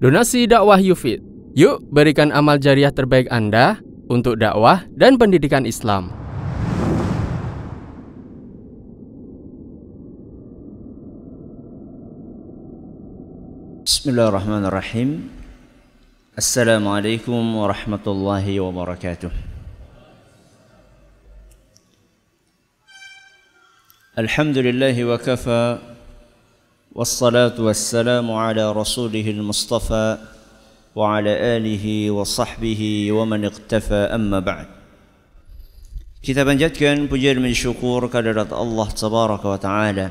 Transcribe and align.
Donasi 0.00 0.48
dakwah 0.48 0.80
Yufid. 0.80 1.20
Yuk 1.52 1.84
berikan 1.92 2.32
amal 2.32 2.56
jariah 2.56 2.88
terbaik 2.88 3.28
Anda 3.28 3.84
untuk 4.08 4.40
dakwah 4.40 4.88
dan 4.96 5.20
pendidikan 5.20 5.68
Islam. 5.68 6.08
Bismillahirrahmanirrahim. 13.84 15.28
Assalamualaikum 16.32 17.60
warahmatullahi 17.60 18.56
wabarakatuh. 18.56 19.28
Alhamdulillah 24.16 24.96
wa 25.04 25.20
kafa 25.20 25.89
والصلاة 26.95 27.59
والسلام 27.59 28.31
على 28.31 28.71
رسوله 28.71 29.27
المصطفى 29.29 30.17
وعلى 30.95 31.33
آله 31.59 32.11
وصحبه 32.11 32.81
ومن 33.11 33.45
اقتفى 33.45 34.01
أما 34.15 34.39
بعد 34.39 34.67
Kita 36.25 36.41
panjatkan 36.41 37.05
pujian 37.05 37.37
dan 37.37 37.53
syukur 37.53 38.09
kehadirat 38.09 38.49
Allah 38.49 38.89
Tabaraka 38.89 39.45
wa 39.45 39.59
Taala. 39.61 40.09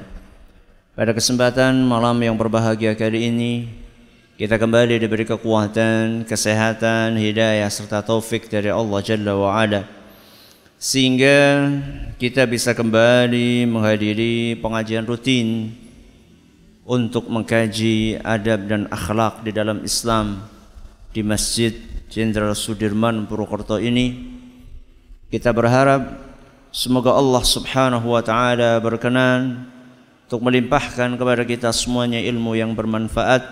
Pada 0.94 1.10
kesempatan 1.10 1.74
malam 1.82 2.14
yang 2.22 2.38
berbahagia 2.38 2.94
kali 2.94 3.34
ini, 3.34 3.66
kita 4.38 4.54
kembali 4.54 5.02
diberi 5.02 5.26
kekuatan, 5.26 6.22
kesehatan, 6.22 7.18
hidayah 7.18 7.66
serta 7.66 7.98
taufik 8.06 8.46
dari 8.46 8.70
Allah 8.70 9.02
Jalla 9.02 9.34
wa 9.34 9.58
Ala. 9.58 9.82
Sehingga 10.78 11.66
kita 12.14 12.46
bisa 12.46 12.78
kembali 12.78 13.66
menghadiri 13.66 14.54
pengajian 14.62 15.02
rutin 15.02 15.74
untuk 16.89 17.29
mengkaji 17.29 18.17
adab 18.25 18.65
dan 18.65 18.89
akhlak 18.89 19.45
di 19.45 19.53
dalam 19.53 19.85
Islam 19.85 20.41
di 21.13 21.21
Masjid 21.21 21.69
Jenderal 22.09 22.57
Sudirman 22.57 23.29
Purwokerto 23.29 23.77
ini 23.77 24.17
kita 25.29 25.53
berharap 25.53 26.17
semoga 26.73 27.13
Allah 27.13 27.45
Subhanahu 27.45 28.17
wa 28.17 28.25
taala 28.25 28.81
berkenan 28.81 29.69
untuk 30.25 30.41
melimpahkan 30.41 31.13
kepada 31.13 31.45
kita 31.45 31.69
semuanya 31.69 32.17
ilmu 32.25 32.57
yang 32.57 32.73
bermanfaat 32.73 33.45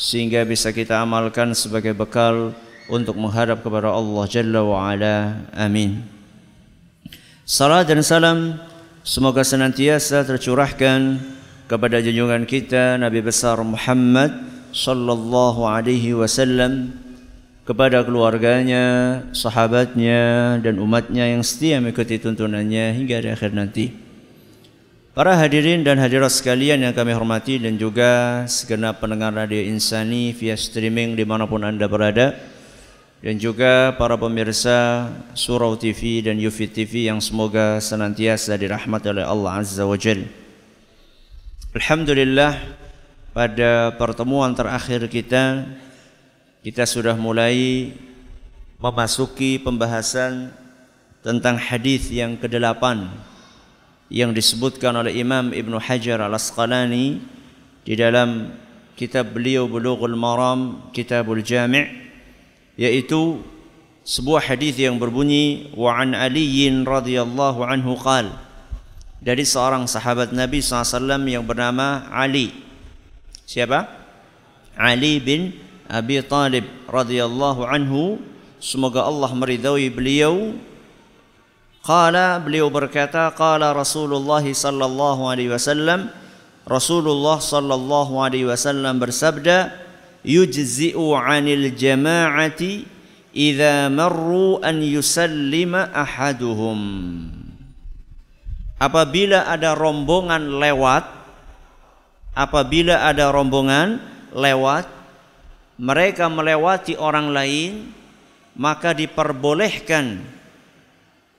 sehingga 0.00 0.40
bisa 0.48 0.72
kita 0.72 1.04
amalkan 1.04 1.52
sebagai 1.52 1.92
bekal 1.92 2.56
untuk 2.88 3.12
menghadap 3.20 3.60
kepada 3.60 3.92
Allah 3.92 4.24
Jalla 4.24 4.64
wa 4.64 4.88
ala. 4.88 5.36
Amin. 5.52 6.00
Salam 7.44 7.84
dan 7.84 8.00
salam 8.00 8.56
semoga 9.04 9.44
senantiasa 9.44 10.24
tercurahkan 10.24 11.20
kepada 11.70 12.02
junjungan 12.02 12.50
kita 12.50 12.98
Nabi 12.98 13.22
besar 13.22 13.54
Muhammad 13.62 14.34
sallallahu 14.74 15.70
alaihi 15.70 16.18
wasallam 16.18 16.90
kepada 17.62 18.02
keluarganya, 18.02 19.22
sahabatnya 19.30 20.58
dan 20.58 20.82
umatnya 20.82 21.30
yang 21.30 21.46
setia 21.46 21.78
mengikuti 21.78 22.18
tuntunannya 22.18 22.98
hingga 22.98 23.22
di 23.22 23.30
akhir 23.30 23.54
nanti. 23.54 23.94
Para 25.14 25.38
hadirin 25.38 25.86
dan 25.86 26.02
hadirat 26.02 26.34
sekalian 26.34 26.82
yang 26.82 26.90
kami 26.90 27.14
hormati 27.14 27.62
dan 27.62 27.78
juga 27.78 28.42
segenap 28.50 28.98
pendengar 28.98 29.30
radio 29.30 29.62
Insani 29.62 30.34
via 30.34 30.58
streaming 30.58 31.14
di 31.14 31.22
mana 31.22 31.46
pun 31.46 31.62
anda 31.62 31.86
berada 31.86 32.34
dan 33.22 33.38
juga 33.38 33.94
para 33.94 34.18
pemirsa 34.18 35.06
Surau 35.38 35.78
TV 35.78 36.26
dan 36.26 36.34
Yufi 36.34 36.66
TV 36.66 37.06
yang 37.06 37.22
semoga 37.22 37.78
senantiasa 37.78 38.58
dirahmati 38.58 39.14
oleh 39.14 39.22
Allah 39.22 39.62
Azza 39.62 39.86
wa 39.86 39.94
Jalla. 39.94 40.39
Alhamdulillah 41.70 42.58
pada 43.30 43.94
pertemuan 43.94 44.50
terakhir 44.58 45.06
kita 45.06 45.70
kita 46.66 46.82
sudah 46.82 47.14
mulai 47.14 47.94
memasuki 48.82 49.54
pembahasan 49.62 50.50
tentang 51.22 51.54
hadis 51.54 52.10
yang 52.10 52.34
kedelapan 52.34 53.06
yang 54.10 54.34
disebutkan 54.34 54.98
oleh 54.98 55.14
Imam 55.14 55.54
Ibn 55.54 55.78
Hajar 55.78 56.18
Al-Asqalani 56.18 57.22
di 57.86 57.94
dalam 57.94 58.50
kitab 58.98 59.30
beliau 59.30 59.70
Bulughul 59.70 60.18
Maram 60.18 60.90
Kitabul 60.90 61.38
Jami' 61.38 61.86
yaitu 62.82 63.46
sebuah 64.02 64.42
hadis 64.42 64.74
yang 64.74 64.98
berbunyi 64.98 65.70
wa 65.78 65.94
an 65.94 66.18
Ali 66.18 66.66
radhiyallahu 66.82 67.62
anhu 67.62 67.94
qala 67.94 68.49
dari 69.20 69.44
seorang 69.44 69.84
sahabat 69.84 70.32
Nabi 70.32 70.64
SAW 70.64 71.20
yang 71.28 71.44
bernama 71.44 72.08
Ali. 72.08 72.56
Siapa? 73.44 73.84
Ali 74.80 75.20
bin 75.20 75.52
Abi 75.86 76.24
Talib 76.24 76.64
radhiyallahu 76.88 77.68
anhu. 77.68 78.16
Semoga 78.60 79.04
Allah 79.04 79.28
meridai 79.36 79.92
beliau. 79.92 80.56
Qala 81.80 82.40
beliau 82.40 82.68
berkata, 82.68 83.32
qala 83.32 83.72
Rasulullah 83.72 84.44
sallallahu 84.44 85.32
alaihi 85.32 85.48
wasallam, 85.48 86.12
Rasulullah 86.68 87.40
sallallahu 87.40 88.20
alaihi 88.20 88.44
wasallam 88.44 89.00
bersabda, 89.00 89.72
yujzi'u 90.20 91.16
'anil 91.16 91.72
jama'ati 91.72 92.84
idza 93.32 93.88
marru 93.88 94.60
an 94.60 94.84
yusallima 94.84 95.88
ahaduhum 95.88 97.39
apabila 98.80 99.44
ada 99.46 99.76
rombongan 99.76 100.56
lewat 100.56 101.04
apabila 102.32 103.04
ada 103.04 103.28
rombongan 103.28 104.00
lewat 104.32 104.88
mereka 105.76 106.32
melewati 106.32 106.96
orang 106.96 107.28
lain 107.30 107.92
maka 108.56 108.96
diperbolehkan 108.96 110.24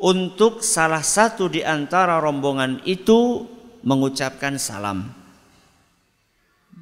untuk 0.01 0.61
salah 0.65 1.01
satu 1.01 1.49
di 1.49 1.65
antara 1.65 2.17
rombongan 2.21 2.81
itu 2.85 3.45
mengucapkan 3.81 4.57
salam 4.61 5.09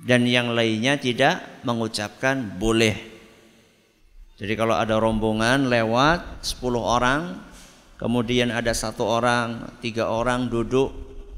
dan 0.08 0.24
yang 0.24 0.56
lainnya 0.56 0.96
tidak 0.96 1.64
mengucapkan 1.68 2.56
boleh. 2.56 2.96
Jadi 4.40 4.56
kalau 4.56 4.80
ada 4.80 4.96
rombongan 4.96 5.68
lewat 5.68 6.48
10 6.48 6.80
orang 6.80 7.22
kemudian 8.00 8.50
ada 8.50 8.72
satu 8.72 9.04
orang, 9.04 9.76
tiga 9.84 10.08
orang 10.08 10.48
duduk 10.48 10.90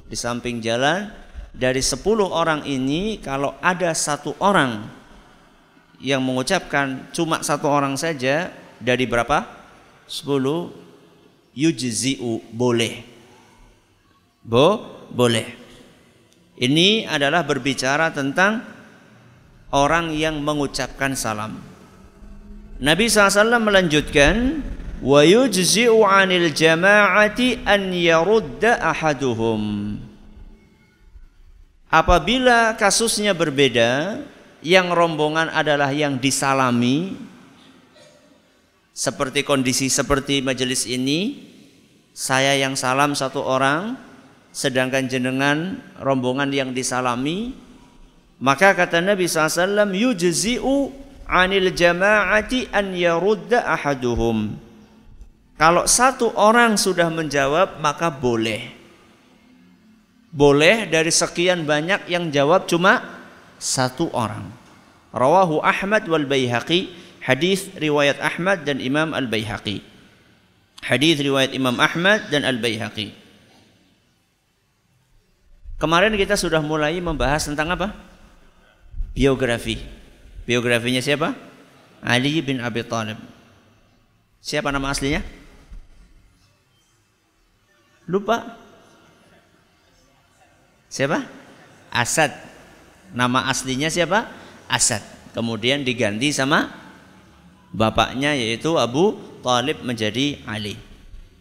di 0.06 0.14
samping 0.14 0.62
jalan. 0.62 1.10
Dari 1.52 1.84
sepuluh 1.84 2.32
orang 2.32 2.64
ini, 2.64 3.20
kalau 3.20 3.60
ada 3.60 3.92
satu 3.92 4.40
orang 4.40 4.88
yang 6.00 6.24
mengucapkan 6.24 7.12
cuma 7.12 7.44
satu 7.44 7.68
orang 7.68 8.00
saja, 8.00 8.54
dari 8.80 9.04
berapa? 9.04 9.44
Sepuluh, 10.08 10.72
yujzi'u, 11.52 12.40
boleh. 12.56 13.04
Bo, 14.42 14.80
boleh. 15.12 15.60
Ini 16.56 17.10
adalah 17.10 17.44
berbicara 17.44 18.16
tentang 18.16 18.64
orang 19.74 20.14
yang 20.16 20.40
mengucapkan 20.40 21.18
salam. 21.20 21.58
Nabi 22.82 23.06
SAW 23.06 23.62
melanjutkan, 23.62 24.66
apabila 31.90 32.78
kasusnya 32.78 33.34
berbeda 33.34 34.22
yang 34.62 34.94
rombongan 34.94 35.50
adalah 35.50 35.90
yang 35.90 36.22
disalami 36.22 37.18
seperti 38.94 39.42
kondisi 39.42 39.90
seperti 39.90 40.46
majelis 40.46 40.86
ini 40.86 41.50
saya 42.14 42.54
yang 42.62 42.78
salam 42.78 43.18
satu 43.18 43.42
orang 43.42 43.98
sedangkan 44.54 45.10
jenengan 45.10 45.82
rombongan 45.98 46.54
yang 46.54 46.78
disalami 46.78 47.58
maka 48.38 48.78
kata 48.78 49.02
Nabi 49.02 49.26
SAW 49.26 49.90
yujzi'u 49.98 50.94
anil 51.26 51.74
jama'ati 51.74 52.70
an 52.70 52.94
yarudda 52.94 53.66
ahaduhum 53.66 54.70
kalau 55.62 55.86
satu 55.86 56.34
orang 56.34 56.74
sudah 56.74 57.14
menjawab 57.14 57.78
maka 57.86 58.10
boleh. 58.10 58.74
Boleh 60.34 60.90
dari 60.90 61.14
sekian 61.14 61.70
banyak 61.70 62.10
yang 62.10 62.34
jawab 62.34 62.66
cuma 62.66 63.06
satu 63.62 64.10
orang. 64.10 64.50
Rawahu 65.14 65.62
Ahmad 65.62 66.10
wal 66.10 66.26
Baihaqi, 66.26 66.90
hadis 67.22 67.70
riwayat 67.78 68.18
Ahmad 68.18 68.66
dan 68.66 68.82
Imam 68.82 69.14
Al 69.14 69.30
Baihaqi. 69.30 69.86
Hadis 70.82 71.22
riwayat 71.22 71.54
Imam 71.54 71.78
Ahmad 71.78 72.34
dan 72.34 72.42
Al 72.42 72.58
Baihaqi. 72.58 73.14
Kemarin 75.78 76.18
kita 76.18 76.42
sudah 76.42 76.66
mulai 76.66 76.98
membahas 76.98 77.46
tentang 77.46 77.70
apa? 77.70 77.94
Biografi. 79.14 79.78
Biografinya 80.50 81.06
siapa? 81.06 81.38
Ali 82.02 82.42
bin 82.42 82.66
Abi 82.66 82.82
Thalib. 82.82 83.22
Siapa 84.42 84.74
nama 84.74 84.90
aslinya? 84.90 85.41
Lupa? 88.12 88.60
Siapa? 90.92 91.24
Asad. 91.88 92.36
Nama 93.16 93.48
aslinya 93.48 93.88
siapa? 93.88 94.28
Asad. 94.68 95.00
kemudian 95.32 95.88
diganti 95.88 96.28
sama 96.36 96.68
bapaknya 97.72 98.36
yaitu 98.36 98.76
Abu 98.76 99.16
Talib 99.40 99.80
menjadi 99.80 100.44
Ali. 100.44 100.76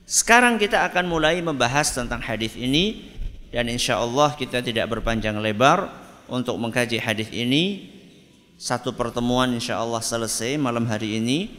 Sekarang 0.06 0.62
kita 0.62 0.86
akan 0.86 1.10
mulai 1.10 1.42
membahas 1.42 1.90
tentang 1.90 2.22
hadis 2.22 2.54
ini 2.54 3.10
dan 3.50 3.66
insya 3.66 3.98
Allah 3.98 4.34
kita 4.38 4.62
tidak 4.62 4.86
berpanjang 4.86 5.38
lebar 5.42 5.90
untuk 6.30 6.54
mengkaji 6.54 7.02
hadis 7.02 7.30
ini. 7.34 7.90
Satu 8.60 8.94
pertemuan 8.94 9.50
insya 9.50 9.82
Allah 9.82 9.98
selesai 9.98 10.54
malam 10.54 10.86
hari 10.86 11.18
ini 11.18 11.50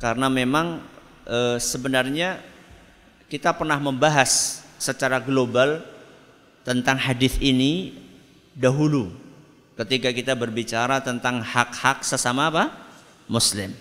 karena 0.00 0.30
memang 0.32 0.80
e, 1.26 1.58
sebenarnya 1.58 2.38
kita 3.32 3.56
pernah 3.56 3.80
membahas 3.80 4.60
secara 4.76 5.16
global 5.16 5.80
tentang 6.68 7.00
hadis 7.00 7.40
ini 7.40 7.96
dahulu 8.52 9.08
ketika 9.72 10.12
kita 10.12 10.36
berbicara 10.36 11.00
tentang 11.00 11.40
hak-hak 11.40 12.04
sesama 12.04 12.52
apa? 12.52 12.68
Muslim. 13.32 13.72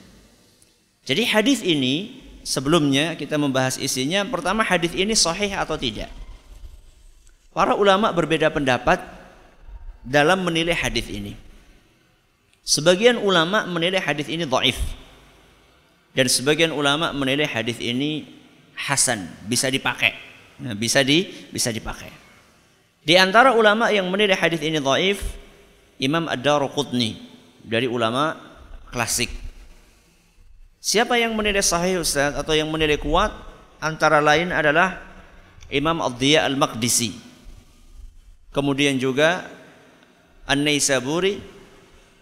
Jadi 1.03 1.27
hadis 1.27 1.59
ini 1.68 2.24
sebelumnya 2.48 3.19
kita 3.19 3.36
membahas 3.36 3.75
isinya. 3.75 4.24
Pertama 4.24 4.63
hadis 4.63 4.95
ini 4.95 5.12
sahih 5.19 5.51
atau 5.51 5.75
tidak. 5.75 6.07
Para 7.51 7.75
ulama 7.75 8.07
berbeda 8.15 8.48
pendapat 8.56 9.03
dalam 10.07 10.48
menilai 10.48 10.80
hadis 10.80 11.12
ini. 11.12 11.36
Sebagian 12.63 13.19
ulama 13.19 13.68
menilai 13.68 14.00
hadis 14.00 14.31
ini 14.31 14.48
dhaif. 14.48 14.80
Dan 16.15 16.31
sebagian 16.31 16.71
ulama 16.71 17.12
menilai 17.12 17.51
hadis 17.51 17.75
ini 17.83 18.39
hasan, 18.81 19.29
bisa 19.45 19.69
dipakai. 19.69 20.17
Nah, 20.61 20.73
bisa 20.73 21.01
di 21.05 21.25
bisa 21.53 21.69
dipakai. 21.69 22.09
Di 23.01 23.17
antara 23.17 23.53
ulama 23.53 23.89
yang 23.89 24.09
menilai 24.09 24.37
hadis 24.37 24.61
ini 24.61 24.77
dhaif, 24.77 25.21
Imam 25.97 26.29
Ad-Darqutni 26.29 27.17
dari 27.65 27.89
ulama 27.89 28.37
klasik 28.93 29.29
Siapa 30.81 31.13
yang 31.13 31.37
menilai 31.37 31.61
sahih 31.61 32.01
Ustaz 32.01 32.33
atau 32.33 32.57
yang 32.57 32.65
menilai 32.73 32.97
kuat 32.97 33.29
antara 33.77 34.17
lain 34.17 34.49
adalah 34.49 34.97
Imam 35.69 36.01
Ad-Diya 36.01 36.41
Al-Maqdisi. 36.49 37.13
Kemudian 38.49 38.97
juga 38.97 39.45
An-Naisaburi 40.49 41.37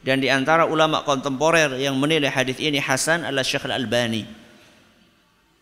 dan 0.03 0.19
di 0.19 0.27
antara 0.27 0.67
ulama 0.67 1.07
kontemporer 1.07 1.79
yang 1.79 1.95
menilai 1.95 2.27
hadis 2.27 2.59
ini 2.59 2.83
hasan 2.83 3.23
adalah 3.23 3.47
Syekh 3.47 3.63
Al-Albani. 3.63 4.27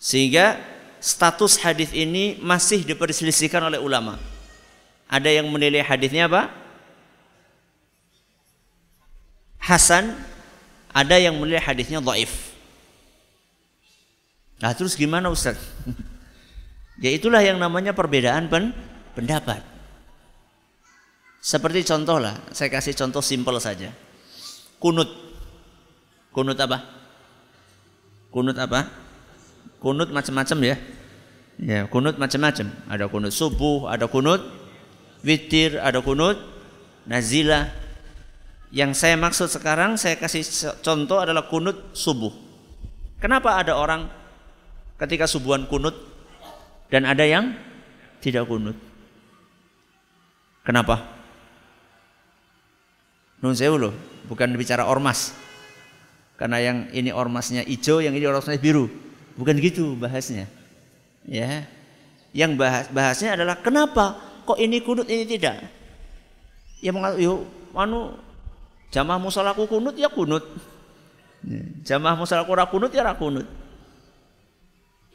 Sehingga 0.02 0.58
status 1.00 1.62
hadis 1.62 1.94
ini 1.94 2.38
masih 2.42 2.84
diperselisihkan 2.84 3.62
oleh 3.62 3.80
ulama. 3.82 4.18
Ada 5.08 5.40
yang 5.40 5.48
menilai 5.48 5.86
hadisnya 5.86 6.28
apa? 6.28 6.52
Hasan, 9.62 10.16
ada 10.92 11.16
yang 11.20 11.36
menilai 11.38 11.64
hadisnya 11.64 12.04
dhaif. 12.04 12.56
Nah 14.58 14.74
terus 14.74 14.98
gimana 14.98 15.30
Ustaz? 15.30 15.56
ya 17.04 17.14
itulah 17.14 17.40
yang 17.46 17.62
namanya 17.62 17.94
perbedaan 17.94 18.50
pen 18.50 18.74
pendapat. 19.14 19.62
Seperti 21.38 21.88
contoh 21.88 22.20
lah, 22.20 22.36
saya 22.52 22.68
kasih 22.68 22.92
contoh 22.98 23.24
simpel 23.24 23.56
saja. 23.64 23.94
Kunut. 24.82 25.08
Kunut 26.36 26.60
apa? 26.60 26.84
Kunut 28.34 28.58
apa? 28.60 29.07
Kunut 29.78 30.10
macam-macam 30.10 30.58
ya. 30.64 30.76
Ya, 31.58 31.80
kunut 31.90 32.22
macam-macam. 32.22 32.68
Ada 32.86 33.06
kunut 33.10 33.34
subuh, 33.34 33.90
ada 33.90 34.06
kunut 34.06 34.42
witir, 35.26 35.82
ada 35.82 36.02
kunut 36.02 36.38
nazilah. 37.10 37.70
Yang 38.70 39.00
saya 39.00 39.16
maksud 39.16 39.48
sekarang 39.48 39.96
saya 39.96 40.20
kasih 40.20 40.44
contoh 40.84 41.18
adalah 41.24 41.48
kunut 41.48 41.96
subuh. 41.96 42.30
Kenapa 43.18 43.58
ada 43.58 43.74
orang 43.74 44.06
ketika 45.02 45.26
subuhan 45.26 45.66
kunut 45.66 45.96
dan 46.90 47.06
ada 47.06 47.24
yang 47.24 47.54
tidak 48.22 48.46
kunut. 48.50 48.76
Kenapa? 50.66 51.00
Nun 53.40 53.56
sewu 53.56 53.78
loh, 53.80 53.94
bukan 54.28 54.52
bicara 54.58 54.84
ormas. 54.84 55.32
Karena 56.36 56.62
yang 56.62 56.78
ini 56.92 57.10
ormasnya 57.14 57.64
hijau, 57.66 58.04
yang 58.04 58.14
ini 58.14 58.26
ormasnya 58.28 58.60
biru. 58.60 58.90
Bukan 59.38 59.56
gitu 59.62 59.94
bahasnya. 59.96 60.50
Ya. 61.24 61.70
Yang 62.36 62.52
bahas 62.60 62.86
bahasnya 62.92 63.38
adalah 63.40 63.58
kenapa 63.62 64.18
kok 64.44 64.60
ini 64.60 64.82
kunut 64.84 65.08
ini 65.08 65.24
tidak? 65.26 65.64
Ya 66.84 66.94
mengatakan, 66.94 67.22
yuk, 67.22 67.40
anu 67.74 68.18
jamaah 68.92 69.22
musolaku 69.22 69.70
kunut 69.70 69.96
ya 69.96 70.10
kunut. 70.10 70.44
Jamaah 71.86 72.18
musolaku 72.18 72.54
kunut 72.68 72.92
ya 72.92 73.14
kunut 73.14 73.48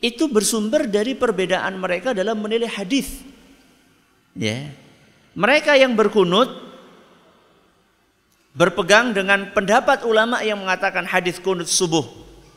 itu 0.03 0.27
bersumber 0.27 0.91
dari 0.91 1.15
perbedaan 1.15 1.79
mereka 1.79 2.11
dalam 2.11 2.35
menilai 2.43 2.67
hadis. 2.67 3.23
Ya. 4.35 4.75
Mereka 5.33 5.79
yang 5.79 5.95
berkunut 5.95 6.51
berpegang 8.53 9.17
dengan 9.17 9.49
pendapat 9.55 10.05
ulama 10.05 10.43
yang 10.45 10.61
mengatakan 10.61 11.09
hadis 11.09 11.41
kunut 11.41 11.71
subuh 11.71 12.05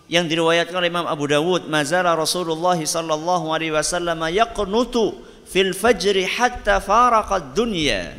yang 0.06 0.30
diriwayatkan 0.30 0.76
oleh 0.76 0.90
Imam 0.92 1.10
Abu 1.10 1.26
Dawud, 1.26 1.66
mazala 1.66 2.14
Rasulullah 2.14 2.78
sallallahu 2.78 3.50
alaihi 3.50 3.74
wasallam 3.74 4.22
yaqnutu 4.30 5.18
fil 5.50 5.74
fajri 5.74 6.30
hatta 6.30 6.78
faraqad 6.82 7.58
dunya. 7.58 8.14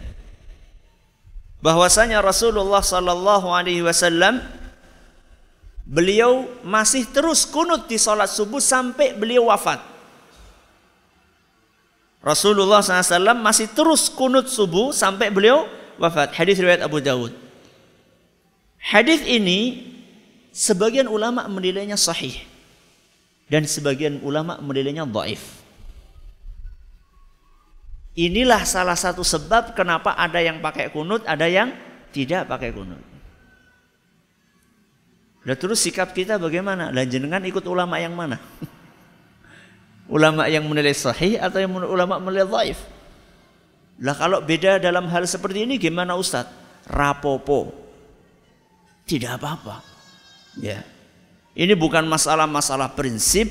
Bahwasanya 1.62 2.22
Rasulullah 2.22 2.82
sallallahu 2.82 3.50
alaihi 3.50 3.82
wasallam 3.82 4.42
Beliau 5.86 6.50
masih 6.66 7.06
terus 7.06 7.46
kunut 7.46 7.86
di 7.86 7.94
sholat 7.94 8.26
subuh 8.26 8.58
sampai 8.58 9.14
beliau 9.14 9.46
wafat. 9.54 9.78
Rasulullah 12.18 12.82
SAW 12.82 13.38
masih 13.38 13.70
terus 13.70 14.10
kunut 14.10 14.50
subuh 14.50 14.90
sampai 14.90 15.30
beliau 15.30 15.62
wafat. 15.94 16.34
Hadis 16.34 16.58
riwayat 16.58 16.82
Abu 16.82 16.98
Dawud. 16.98 17.30
Hadis 18.82 19.22
ini 19.30 19.86
sebagian 20.56 21.04
ulama 21.04 21.44
menilainya 21.52 22.00
sahih 22.00 22.40
dan 23.52 23.68
sebagian 23.68 24.24
ulama 24.24 24.56
menilainya 24.64 25.04
dhaif. 25.04 25.60
Inilah 28.16 28.64
salah 28.64 28.96
satu 28.96 29.20
sebab 29.20 29.76
kenapa 29.76 30.16
ada 30.16 30.40
yang 30.40 30.64
pakai 30.64 30.88
kunut, 30.88 31.20
ada 31.28 31.44
yang 31.44 31.76
tidak 32.08 32.48
pakai 32.48 32.72
kunut. 32.72 33.04
Nah 35.44 35.54
terus 35.54 35.84
sikap 35.84 36.16
kita 36.16 36.40
bagaimana? 36.40 36.88
Dan 36.88 37.04
jenengan 37.12 37.44
ikut 37.44 37.62
ulama 37.68 38.00
yang 38.00 38.16
mana? 38.16 38.40
ulama 40.16 40.48
yang 40.48 40.64
menilai 40.64 40.96
sahih 40.96 41.36
atau 41.36 41.60
yang 41.60 41.76
ulama 41.76 42.16
menilai 42.16 42.48
dhaif? 42.48 42.80
Lah 44.00 44.16
kalau 44.16 44.40
beda 44.40 44.80
dalam 44.80 45.04
hal 45.12 45.28
seperti 45.28 45.68
ini 45.68 45.76
gimana 45.76 46.16
Ustadz? 46.16 46.88
Rapopo. 46.88 47.76
Tidak 49.04 49.36
apa-apa. 49.36 49.95
Ya. 50.60 50.84
Ini 51.56 51.72
bukan 51.72 52.04
masalah-masalah 52.04 52.92
prinsip 52.92 53.48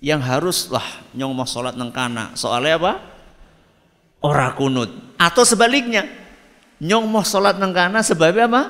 yang 0.00 0.24
haruslah 0.24 0.84
nyong 1.12 1.32
mau 1.36 1.44
sholat 1.44 1.76
nengkana. 1.76 2.32
Soalnya 2.36 2.80
apa? 2.80 2.92
Ora 4.24 4.56
kunut. 4.56 4.88
Atau 5.20 5.44
sebaliknya. 5.44 6.08
Nyong 6.80 7.04
mau 7.08 7.20
sholat 7.20 7.60
nengkana 7.60 8.00
sebabnya 8.00 8.48
apa? 8.48 8.62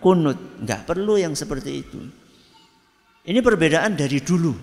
kunut. 0.00 0.64
Enggak 0.64 0.88
perlu 0.88 1.20
yang 1.20 1.36
seperti 1.36 1.70
itu. 1.84 2.00
Ini 3.20 3.38
perbedaan 3.44 3.94
dari 3.94 4.18
dulu. 4.24 4.54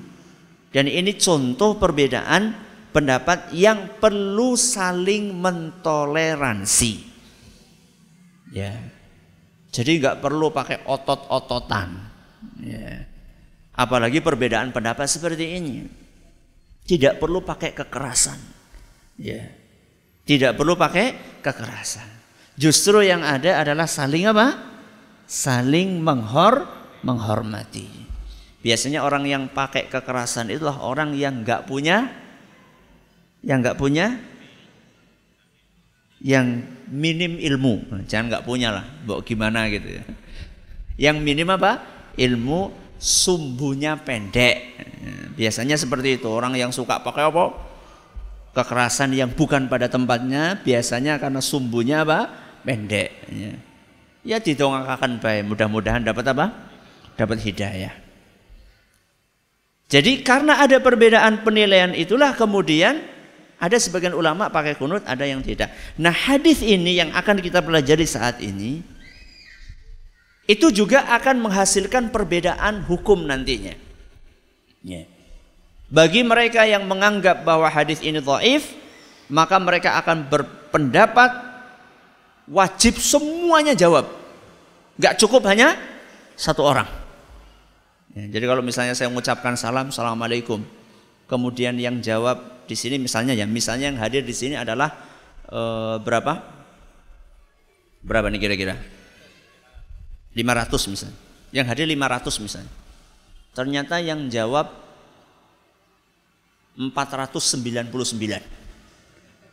Dan 0.74 0.90
ini 0.90 1.16
contoh 1.16 1.80
perbedaan 1.80 2.52
pendapat 2.92 3.54
yang 3.54 4.02
perlu 4.02 4.58
saling 4.58 5.32
mentoleransi. 5.38 6.94
Ya. 8.52 8.74
Jadi 9.70 10.02
enggak 10.02 10.20
perlu 10.20 10.50
pakai 10.50 10.84
otot-ototan. 10.84 12.07
Ya. 12.62 13.06
Apalagi 13.78 14.22
perbedaan 14.22 14.74
pendapat 14.74 15.06
seperti 15.06 15.58
ini. 15.58 15.86
Tidak 16.88 17.20
perlu 17.20 17.44
pakai 17.44 17.76
kekerasan. 17.76 18.40
Ya. 19.20 19.48
Tidak 20.28 20.56
perlu 20.56 20.74
pakai 20.76 21.40
kekerasan. 21.44 22.08
Justru 22.58 23.06
yang 23.06 23.22
ada 23.22 23.62
adalah 23.62 23.86
saling 23.86 24.26
apa? 24.26 24.68
saling 25.28 26.00
menghor 26.00 26.64
menghormati. 27.04 27.86
Biasanya 28.64 29.04
orang 29.04 29.28
yang 29.28 29.44
pakai 29.52 29.92
kekerasan 29.92 30.50
itulah 30.50 30.80
orang 30.82 31.14
yang 31.14 31.44
nggak 31.44 31.68
punya 31.68 32.10
yang 33.46 33.62
nggak 33.62 33.78
punya 33.78 34.18
yang 36.24 36.66
minim 36.90 37.38
ilmu. 37.38 38.08
Jangan 38.10 38.26
nggak 38.34 38.46
punya 38.48 38.74
lah, 38.74 38.86
bawa 39.06 39.22
gimana 39.22 39.70
gitu 39.70 40.02
ya. 40.02 40.04
Yang 40.98 41.18
minim 41.22 41.48
apa? 41.54 41.97
Ilmu 42.18 42.74
sumbunya 42.98 43.96
pendek. 43.96 44.76
Biasanya 45.38 45.78
seperti 45.78 46.18
itu. 46.18 46.28
Orang 46.28 46.58
yang 46.58 46.74
suka 46.74 47.00
pakai 47.00 47.30
apa? 47.30 47.54
Kekerasan 48.58 49.14
yang 49.14 49.30
bukan 49.30 49.70
pada 49.70 49.86
tempatnya 49.86 50.58
biasanya 50.66 51.22
karena 51.22 51.40
sumbunya 51.40 52.02
apa? 52.02 52.34
Pendek. 52.66 53.10
Ya. 53.30 53.54
ya 54.26 54.38
didongakakan 54.42 55.22
baik. 55.22 55.46
Mudah-mudahan 55.46 56.02
dapat 56.02 56.26
apa? 56.34 56.46
Dapat 57.14 57.38
hidayah. 57.46 57.94
Jadi 59.88 60.20
karena 60.20 60.60
ada 60.60 60.84
perbedaan 60.84 61.48
penilaian 61.48 61.96
itulah 61.96 62.36
kemudian 62.36 63.00
ada 63.58 63.78
sebagian 63.80 64.14
ulama 64.14 64.52
pakai 64.52 64.76
kunut, 64.76 65.02
ada 65.08 65.24
yang 65.24 65.40
tidak. 65.40 65.72
Nah 65.96 66.12
hadis 66.12 66.60
ini 66.60 67.00
yang 67.00 67.10
akan 67.16 67.40
kita 67.40 67.64
pelajari 67.64 68.04
saat 68.04 68.44
ini 68.44 68.84
itu 70.48 70.72
juga 70.72 71.04
akan 71.12 71.44
menghasilkan 71.44 72.10
perbedaan 72.10 72.88
hukum 72.88 73.28
nantinya. 73.28 73.76
Ya. 74.82 75.04
Bagi 75.92 76.24
mereka 76.24 76.64
yang 76.64 76.88
menganggap 76.88 77.44
bahwa 77.44 77.68
hadis 77.68 78.00
ini 78.00 78.24
dhaif, 78.24 78.72
maka 79.28 79.60
mereka 79.60 80.00
akan 80.00 80.28
berpendapat 80.32 81.32
wajib 82.48 82.96
semuanya 82.96 83.76
jawab. 83.76 84.08
Gak 84.96 85.20
cukup 85.20 85.44
hanya 85.52 85.76
satu 86.40 86.64
orang. 86.64 86.88
Ya, 88.16 88.26
jadi 88.40 88.50
kalau 88.50 88.64
misalnya 88.64 88.96
saya 88.96 89.12
mengucapkan 89.12 89.54
salam, 89.60 89.92
assalamualaikum, 89.92 90.64
kemudian 91.30 91.76
yang 91.78 92.00
jawab 92.00 92.66
di 92.66 92.74
sini 92.74 92.98
misalnya 92.98 93.36
ya, 93.36 93.46
misalnya 93.46 93.94
yang 93.94 94.00
hadir 94.00 94.24
di 94.24 94.34
sini 94.34 94.58
adalah 94.58 94.90
e, 95.46 95.62
berapa? 96.02 96.34
Berapa 98.02 98.28
nih 98.32 98.42
kira-kira? 98.42 98.76
500 100.38 100.94
misalnya. 100.94 101.18
Yang 101.50 101.66
hadir 101.74 101.86
500 101.90 102.46
misalnya. 102.46 102.74
Ternyata 103.58 103.98
yang 103.98 104.30
jawab 104.30 104.70
499. 106.78 107.90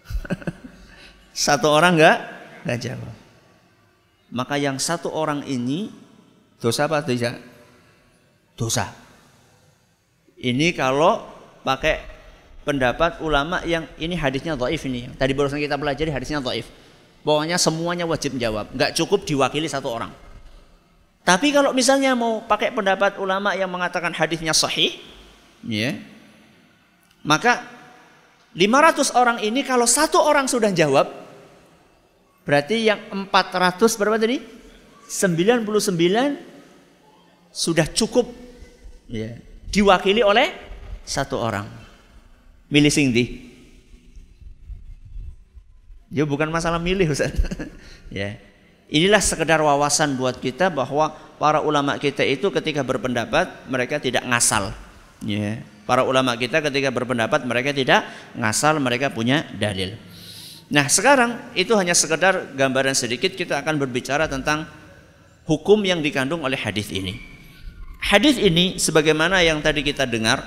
satu 1.32 1.66
orang 1.72 1.96
enggak 1.96 2.18
enggak 2.68 2.78
jawab. 2.84 3.14
Maka 4.34 4.60
yang 4.60 4.76
satu 4.76 5.08
orang 5.08 5.40
ini 5.48 5.88
dosa 6.60 6.84
apa 6.84 7.00
tidak? 7.00 7.40
Dosa. 8.60 8.92
Ini 10.36 10.76
kalau 10.76 11.24
pakai 11.64 12.04
pendapat 12.68 13.24
ulama 13.24 13.64
yang 13.64 13.88
ini 13.96 14.12
hadisnya 14.20 14.52
dhaif 14.52 14.84
ini. 14.84 15.08
Tadi 15.16 15.32
barusan 15.32 15.56
kita 15.56 15.80
pelajari 15.80 16.12
hadisnya 16.12 16.44
dhaif. 16.44 16.68
Pokoknya 17.24 17.56
semuanya 17.56 18.04
wajib 18.04 18.36
menjawab, 18.36 18.68
enggak 18.76 18.92
cukup 18.92 19.24
diwakili 19.24 19.64
satu 19.64 19.88
orang. 19.88 20.12
Tapi 21.24 21.56
kalau 21.56 21.72
misalnya 21.72 22.12
mau 22.12 22.44
pakai 22.44 22.68
pendapat 22.68 23.16
ulama 23.16 23.56
yang 23.56 23.72
mengatakan 23.72 24.12
hadisnya 24.12 24.52
sahih, 24.52 24.92
ya, 25.64 25.96
maka 27.24 27.64
500 28.52 29.16
orang 29.16 29.40
ini 29.40 29.64
kalau 29.64 29.88
satu 29.88 30.20
orang 30.20 30.44
sudah 30.44 30.68
jawab, 30.68 31.08
berarti 32.44 32.92
yang 32.92 33.00
400 33.08 33.96
berapa 33.96 34.20
tadi? 34.20 34.36
99 35.08 35.64
sudah 37.48 37.88
cukup 37.88 38.28
ya, 39.08 39.32
diwakili 39.72 40.20
oleh 40.20 40.52
satu 41.08 41.40
orang. 41.40 41.64
Milih 42.68 42.92
sing 42.92 43.16
di. 43.16 43.52
Ya 46.12 46.28
bukan 46.28 46.52
masalah 46.52 46.76
milih 46.76 47.10
Ustaz. 47.10 47.32
ya. 48.12 48.36
Inilah 48.92 49.22
sekedar 49.24 49.64
wawasan 49.64 50.14
buat 50.20 50.36
kita 50.38 50.68
bahwa 50.68 51.16
para 51.40 51.64
ulama 51.64 51.96
kita 51.96 52.20
itu 52.20 52.52
ketika 52.52 52.84
berpendapat 52.84 53.64
mereka 53.66 53.96
tidak 53.96 54.22
ngasal. 54.28 54.70
Ya. 55.24 55.64
Para 55.84 56.04
ulama 56.04 56.32
kita 56.36 56.64
ketika 56.64 56.88
berpendapat 56.88 57.44
mereka 57.44 57.72
tidak 57.72 58.08
ngasal, 58.36 58.80
mereka 58.80 59.12
punya 59.12 59.44
dalil. 59.56 59.96
Nah, 60.72 60.88
sekarang 60.88 61.52
itu 61.52 61.76
hanya 61.76 61.92
sekedar 61.92 62.56
gambaran 62.56 62.96
sedikit 62.96 63.36
kita 63.36 63.60
akan 63.60 63.76
berbicara 63.76 64.24
tentang 64.24 64.64
hukum 65.44 65.84
yang 65.84 66.00
dikandung 66.00 66.40
oleh 66.40 66.56
hadis 66.56 66.88
ini. 66.88 67.20
Hadis 68.00 68.40
ini 68.40 68.80
sebagaimana 68.80 69.44
yang 69.44 69.60
tadi 69.60 69.84
kita 69.84 70.08
dengar 70.08 70.44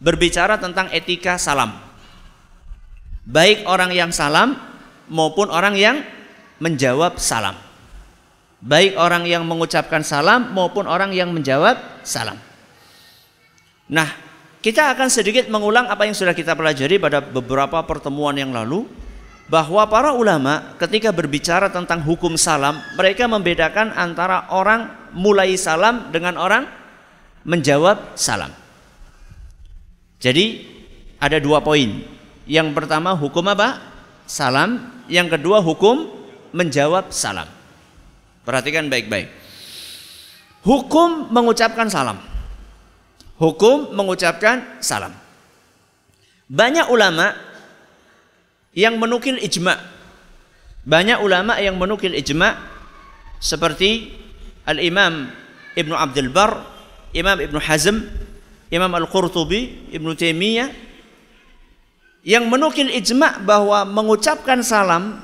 berbicara 0.00 0.60
tentang 0.60 0.92
etika 0.92 1.40
salam. 1.40 1.80
Baik 3.24 3.64
orang 3.64 3.92
yang 3.92 4.12
salam 4.12 4.56
maupun 5.08 5.48
orang 5.48 5.80
yang 5.80 6.04
menjawab 6.60 7.16
salam. 7.16 7.56
Baik 8.64 8.96
orang 8.96 9.28
yang 9.28 9.44
mengucapkan 9.44 10.00
salam 10.00 10.56
maupun 10.56 10.88
orang 10.88 11.12
yang 11.12 11.28
menjawab 11.28 12.00
salam. 12.00 12.40
Nah, 13.92 14.08
kita 14.64 14.88
akan 14.96 15.12
sedikit 15.12 15.52
mengulang 15.52 15.84
apa 15.92 16.08
yang 16.08 16.16
sudah 16.16 16.32
kita 16.32 16.56
pelajari 16.56 16.96
pada 16.96 17.20
beberapa 17.20 17.84
pertemuan 17.84 18.32
yang 18.32 18.56
lalu 18.56 18.88
bahwa 19.52 19.84
para 19.84 20.16
ulama 20.16 20.72
ketika 20.80 21.12
berbicara 21.12 21.68
tentang 21.68 22.00
hukum 22.00 22.40
salam 22.40 22.80
mereka 22.96 23.28
membedakan 23.28 23.92
antara 23.92 24.48
orang 24.48 25.12
mulai 25.12 25.52
salam 25.60 26.08
dengan 26.08 26.40
orang 26.40 26.64
menjawab 27.44 28.16
salam. 28.16 28.48
Jadi 30.16 30.64
ada 31.20 31.36
dua 31.36 31.60
poin. 31.60 32.00
Yang 32.48 32.72
pertama 32.72 33.12
hukum 33.12 33.44
apa? 33.52 33.76
Salam. 34.24 35.04
Yang 35.12 35.36
kedua 35.36 35.60
hukum 35.60 36.08
menjawab 36.56 37.12
salam. 37.12 37.53
Perhatikan 38.44 38.92
baik-baik. 38.92 39.32
Hukum 40.64 41.32
mengucapkan 41.32 41.88
salam 41.88 42.34
hukum 43.38 43.94
mengucapkan 43.94 44.78
salam. 44.78 45.14
Banyak 46.46 46.92
ulama 46.92 47.34
yang 48.76 49.00
menukil 49.00 49.40
ijma. 49.40 49.74
Banyak 50.84 51.24
ulama 51.24 51.56
yang 51.58 51.80
menukil 51.80 52.12
ijma 52.12 52.60
seperti 53.40 54.12
Al-Imam 54.68 55.32
Ibnu 55.74 55.94
Abdul 55.96 56.28
Bar, 56.28 56.60
Imam 57.16 57.40
Ibnu 57.40 57.58
Hazm, 57.58 58.04
Imam 58.68 58.92
Al-Qurtubi, 58.92 59.90
Ibnu 59.90 60.12
Taimiyah 60.12 60.68
yang 62.24 62.48
menukil 62.48 62.88
ijma 62.92 63.40
bahwa 63.44 63.84
mengucapkan 63.88 64.60
salam 64.64 65.20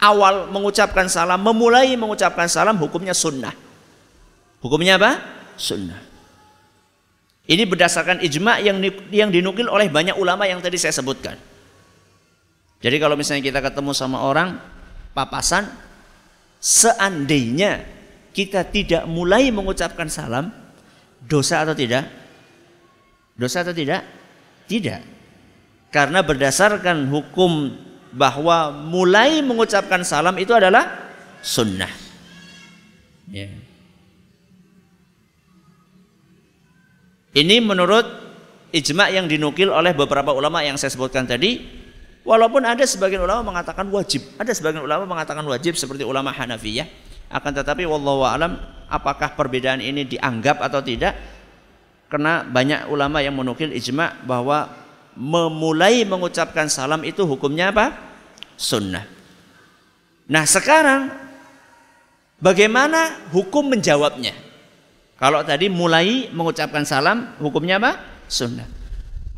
awal 0.00 0.50
mengucapkan 0.50 1.06
salam 1.06 1.40
memulai 1.40 1.94
mengucapkan 1.94 2.50
salam 2.50 2.78
hukumnya 2.80 3.12
sunnah. 3.12 3.54
Hukumnya 4.64 4.96
apa? 4.96 5.20
Sunnah. 5.60 6.00
Ini 7.44 7.68
berdasarkan 7.68 8.24
ijma 8.24 8.64
yang 8.64 8.80
yang 9.12 9.28
dinukil 9.28 9.68
oleh 9.68 9.92
banyak 9.92 10.16
ulama 10.16 10.48
yang 10.48 10.64
tadi 10.64 10.80
saya 10.80 10.96
sebutkan. 10.96 11.36
Jadi 12.80 12.96
kalau 12.96 13.16
misalnya 13.16 13.44
kita 13.44 13.60
ketemu 13.60 13.92
sama 13.92 14.24
orang 14.24 14.56
papasan, 15.12 15.68
seandainya 16.56 17.84
kita 18.32 18.64
tidak 18.68 19.04
mulai 19.04 19.52
mengucapkan 19.52 20.08
salam, 20.08 20.48
dosa 21.20 21.64
atau 21.64 21.76
tidak? 21.76 22.08
Dosa 23.36 23.60
atau 23.60 23.76
tidak? 23.76 24.04
Tidak. 24.64 25.00
Karena 25.92 26.24
berdasarkan 26.24 27.12
hukum 27.12 27.76
bahwa 28.14 28.70
mulai 28.70 29.42
mengucapkan 29.42 30.06
salam 30.06 30.38
itu 30.38 30.54
adalah 30.54 31.10
sunnah. 31.42 31.90
Yeah. 33.26 33.50
Ini 37.34 37.58
menurut 37.58 38.06
ijma 38.70 39.10
yang 39.10 39.26
dinukil 39.26 39.74
oleh 39.74 39.90
beberapa 39.90 40.30
ulama 40.30 40.62
yang 40.62 40.78
saya 40.78 40.94
sebutkan 40.94 41.26
tadi. 41.26 41.82
Walaupun 42.24 42.64
ada 42.64 42.80
sebagian 42.88 43.20
ulama 43.20 43.52
mengatakan 43.52 43.84
wajib, 43.92 44.24
ada 44.40 44.48
sebagian 44.54 44.80
ulama 44.80 45.04
mengatakan 45.04 45.44
wajib 45.44 45.76
seperti 45.76 46.08
ulama 46.08 46.32
Hanafiyah. 46.32 46.88
Akan 47.28 47.52
tetapi 47.52 47.84
wallahu 47.84 48.24
alam 48.24 48.56
apakah 48.88 49.36
perbedaan 49.36 49.82
ini 49.82 50.08
dianggap 50.08 50.62
atau 50.62 50.80
tidak? 50.80 51.12
Karena 52.08 52.46
banyak 52.46 52.88
ulama 52.88 53.20
yang 53.20 53.34
menukil 53.34 53.74
ijma 53.74 54.24
bahwa 54.24 54.70
memulai 55.14 56.02
mengucapkan 56.02 56.66
salam 56.66 57.02
itu 57.06 57.22
hukumnya 57.26 57.70
apa? 57.70 57.94
Sunnah. 58.54 59.06
Nah 60.30 60.44
sekarang 60.46 61.10
bagaimana 62.38 63.30
hukum 63.30 63.70
menjawabnya? 63.70 64.34
Kalau 65.14 65.46
tadi 65.46 65.70
mulai 65.70 66.28
mengucapkan 66.34 66.82
salam, 66.82 67.38
hukumnya 67.38 67.78
apa? 67.78 67.96
Sunnah. 68.26 68.66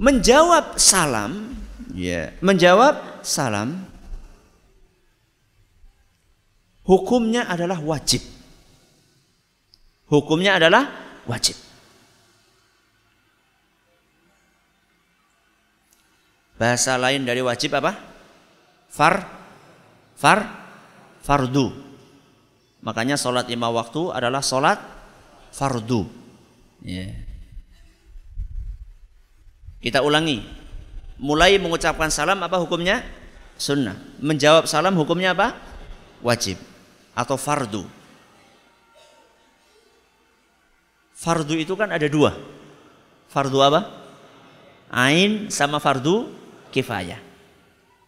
Menjawab 0.01 0.81
salam, 0.81 1.57
ya, 1.93 2.33
menjawab 2.41 3.21
salam, 3.25 3.85
hukumnya 6.85 7.45
adalah 7.49 7.81
wajib. 7.81 8.25
Hukumnya 10.07 10.57
adalah 10.57 10.91
wajib. 11.27 11.66
Bahasa 16.57 16.97
lain 16.97 17.29
dari 17.29 17.45
wajib 17.45 17.77
apa? 17.77 17.93
Far, 18.89 19.29
far, 20.17 20.41
fardu. 21.21 21.69
Makanya 22.81 23.21
sholat 23.21 23.45
lima 23.51 23.69
waktu 23.69 24.09
adalah 24.15 24.41
sholat 24.41 24.81
fardu. 25.53 26.09
Ya. 26.81 27.13
Kita 29.85 30.01
ulangi. 30.01 30.41
Mulai 31.17 31.57
mengucapkan 31.61 32.09
salam 32.13 32.41
apa 32.41 32.57
hukumnya? 32.61 33.05
Sunnah. 33.57 33.97
Menjawab 34.21 34.69
salam 34.69 34.97
hukumnya 34.97 35.33
apa? 35.37 35.57
Wajib 36.25 36.57
atau 37.17 37.37
fardu. 37.41 37.85
Fardu 41.17 41.57
itu 41.57 41.73
kan 41.77 41.89
ada 41.89 42.05
dua. 42.09 42.37
Fardu 43.33 43.59
apa? 43.65 43.81
Ain 44.93 45.49
sama 45.49 45.81
fardu 45.81 46.46
kifayah. 46.73 47.21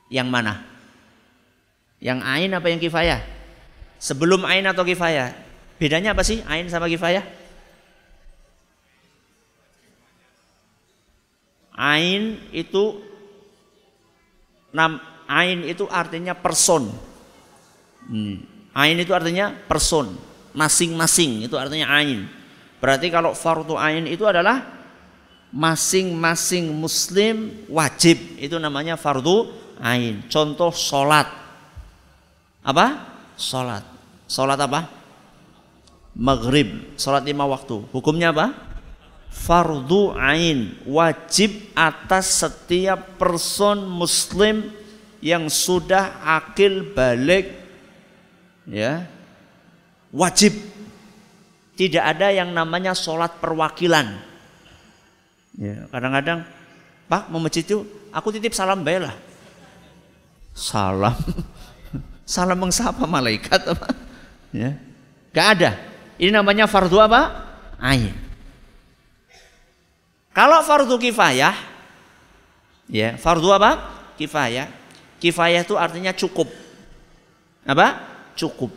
Yang 0.08 0.28
mana? 0.28 0.54
Yang 1.98 2.18
ain 2.24 2.50
apa 2.54 2.66
yang 2.70 2.80
kifayah? 2.80 3.20
Sebelum 3.98 4.46
ain 4.46 4.64
atau 4.64 4.86
kifayah? 4.86 5.34
Bedanya 5.78 6.14
apa 6.14 6.22
sih 6.22 6.42
ain 6.46 6.66
sama 6.70 6.86
kifayah? 6.86 7.22
Ain 11.78 12.42
itu 12.50 12.98
nam 14.74 14.98
ain 15.30 15.62
itu 15.66 15.86
artinya 15.90 16.34
person. 16.34 16.90
Hmm. 18.06 18.42
Ain 18.74 18.98
itu 18.98 19.10
artinya 19.10 19.50
person, 19.66 20.14
masing-masing 20.54 21.46
itu 21.46 21.54
artinya 21.58 21.90
ain. 21.98 22.30
Berarti 22.78 23.10
kalau 23.10 23.34
fardu 23.34 23.74
ain 23.74 24.06
itu 24.06 24.22
adalah 24.22 24.77
masing-masing 25.48 26.68
muslim 26.76 27.64
wajib 27.72 28.16
itu 28.36 28.56
namanya 28.60 29.00
fardu 29.00 29.48
ain. 29.80 30.24
Contoh 30.28 30.74
solat. 30.74 31.26
Apa? 32.60 32.86
Solat. 33.38 33.84
Solat 34.28 34.60
apa? 34.60 34.90
Maghrib. 36.18 36.98
Solat 37.00 37.24
lima 37.24 37.48
waktu. 37.48 37.80
Hukumnya 37.94 38.34
apa? 38.34 38.68
fardu 39.28 40.16
ain 40.16 40.72
wajib 40.88 41.72
atas 41.76 42.42
setiap 42.44 43.20
person 43.20 43.84
muslim 43.84 44.72
yang 45.20 45.52
sudah 45.52 46.24
akil 46.24 46.94
balik 46.96 47.52
ya 48.64 49.04
wajib 50.14 50.56
tidak 51.76 52.04
ada 52.16 52.32
yang 52.32 52.50
namanya 52.50 52.96
sholat 52.96 53.36
perwakilan 53.38 54.18
ya 55.58 55.90
kadang-kadang 55.90 56.46
pak 57.10 57.26
mau 57.28 57.42
masjid 57.42 57.66
itu 57.66 57.82
aku 58.14 58.30
titip 58.30 58.54
salam 58.54 58.80
bela 58.86 59.12
salam 60.54 61.18
salam 62.38 62.58
mengsapa 62.62 63.04
malaikat 63.04 63.66
apa 63.66 63.92
ya 64.54 64.78
gak 65.34 65.46
ada 65.58 65.70
ini 66.16 66.30
namanya 66.30 66.70
fardu 66.70 67.02
apa 67.02 67.50
ain 67.82 68.28
kalau 70.38 70.62
fardu 70.62 71.02
kifayah, 71.02 71.50
ya 72.86 73.18
fardu 73.18 73.50
apa? 73.50 73.70
Kifayah. 74.14 74.70
Kifayah 75.18 75.66
itu 75.66 75.74
artinya 75.74 76.14
cukup. 76.14 76.46
Apa? 77.66 77.98
Cukup. 78.38 78.70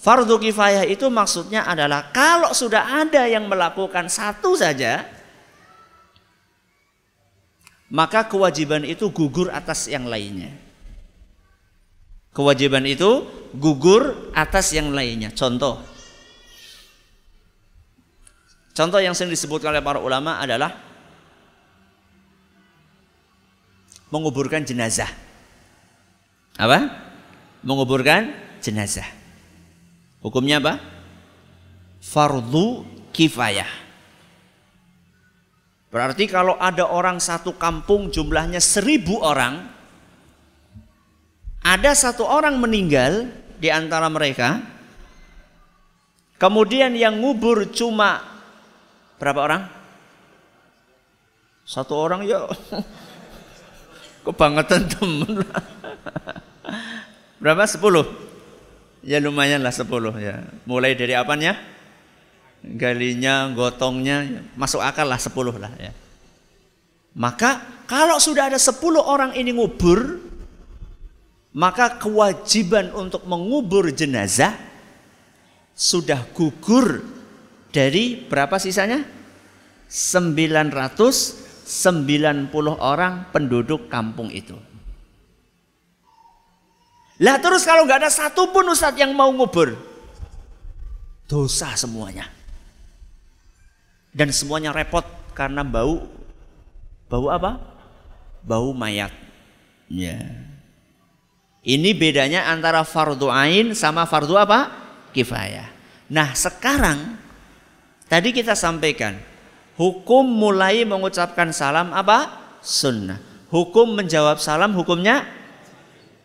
Fardu 0.00 0.40
kifayah 0.40 0.88
itu 0.88 1.04
maksudnya 1.12 1.68
adalah 1.68 2.08
kalau 2.08 2.56
sudah 2.56 3.04
ada 3.04 3.28
yang 3.28 3.44
melakukan 3.44 4.08
satu 4.08 4.56
saja, 4.56 5.04
maka 7.94 8.26
kewajiban 8.26 8.82
itu 8.82 9.06
gugur 9.14 9.54
atas 9.54 9.86
yang 9.86 10.10
lainnya. 10.10 10.50
Kewajiban 12.34 12.82
itu 12.90 13.22
gugur 13.54 14.34
atas 14.34 14.74
yang 14.74 14.90
lainnya. 14.90 15.30
Contoh, 15.30 15.78
contoh 18.74 18.98
yang 18.98 19.14
sering 19.14 19.30
disebutkan 19.30 19.70
oleh 19.70 19.86
para 19.86 20.02
ulama 20.02 20.42
adalah 20.42 20.74
menguburkan 24.10 24.66
jenazah. 24.66 25.14
Apa? 26.58 26.90
Menguburkan 27.62 28.34
jenazah. 28.58 29.06
Hukumnya 30.18 30.58
apa? 30.58 30.82
Fardu 32.02 32.82
kifayah. 33.14 33.83
Berarti 35.94 36.26
kalau 36.26 36.58
ada 36.58 36.90
orang 36.90 37.22
satu 37.22 37.54
kampung 37.54 38.10
jumlahnya 38.10 38.58
seribu 38.58 39.22
orang, 39.22 39.62
ada 41.62 41.94
satu 41.94 42.26
orang 42.26 42.58
meninggal 42.58 43.30
di 43.62 43.70
antara 43.70 44.10
mereka, 44.10 44.58
kemudian 46.34 46.98
yang 46.98 47.22
ngubur 47.22 47.70
cuma 47.70 48.26
berapa 49.22 49.38
orang? 49.38 49.62
Satu 51.62 51.94
orang 51.94 52.26
ya 52.26 52.42
Kebangetan 54.26 54.90
temen. 54.90 55.44
Berapa? 57.44 57.68
Sepuluh? 57.68 58.08
Ya 59.04 59.20
lumayan 59.20 59.60
lah 59.60 59.68
sepuluh 59.68 60.16
ya. 60.16 60.48
Mulai 60.64 60.96
dari 60.96 61.12
apanya? 61.12 61.73
Galinya, 62.64 63.52
gotongnya, 63.52 64.40
masuk 64.56 64.80
akal 64.80 65.04
lah 65.04 65.20
sepuluh 65.20 65.52
lah 65.60 65.68
ya. 65.76 65.92
Maka 67.12 67.60
kalau 67.84 68.16
sudah 68.16 68.48
ada 68.48 68.56
sepuluh 68.56 69.04
orang 69.04 69.36
ini 69.36 69.52
ngubur, 69.52 70.18
maka 71.52 72.00
kewajiban 72.00 72.90
untuk 72.96 73.28
mengubur 73.28 73.92
jenazah 73.92 74.56
sudah 75.76 76.24
gugur 76.32 77.04
dari 77.68 78.16
berapa 78.24 78.56
sisanya? 78.56 79.04
900 79.92 81.44
90 81.64 82.52
orang 82.76 83.32
penduduk 83.32 83.88
kampung 83.88 84.28
itu. 84.28 84.52
Lah 87.24 87.40
terus 87.40 87.64
kalau 87.64 87.88
nggak 87.88 88.04
ada 88.04 88.10
satupun 88.12 88.68
ustadz 88.68 89.00
yang 89.00 89.16
mau 89.16 89.32
ngubur, 89.32 89.72
dosa 91.24 91.72
semuanya. 91.72 92.28
Dan 94.14 94.30
semuanya 94.30 94.70
repot 94.70 95.02
karena 95.34 95.66
bau, 95.66 96.06
bau 97.10 97.26
apa? 97.28 97.58
Bau 98.46 98.70
mayat. 98.70 99.10
Ya. 99.90 100.22
Ini 101.64 101.90
bedanya 101.98 102.46
antara 102.46 102.86
fardu 102.86 103.26
ain 103.28 103.74
sama 103.74 104.06
fardu 104.06 104.38
apa? 104.38 104.70
Kifayah. 105.10 105.68
Nah 106.14 106.30
sekarang 106.36 107.18
tadi 108.06 108.30
kita 108.30 108.54
sampaikan 108.54 109.16
Hukum 109.74 110.22
mulai 110.22 110.86
mengucapkan 110.86 111.50
salam 111.50 111.90
apa? 111.90 112.30
Sunnah. 112.62 113.18
Hukum 113.50 113.98
menjawab 113.98 114.38
salam 114.38 114.70
hukumnya 114.70 115.26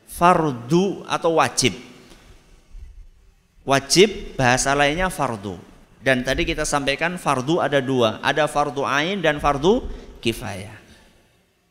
fardu 0.06 1.02
atau 1.10 1.42
wajib. 1.42 1.74
Wajib 3.66 4.38
bahasa 4.38 4.78
lainnya 4.78 5.10
fardu. 5.10 5.58
Dan 6.00 6.24
tadi 6.24 6.48
kita 6.48 6.64
sampaikan 6.64 7.20
fardu 7.20 7.60
ada 7.60 7.84
dua. 7.84 8.24
Ada 8.24 8.48
fardu 8.48 8.88
ain 8.88 9.20
dan 9.20 9.44
fardu 9.44 9.84
kifayah. 10.24 10.80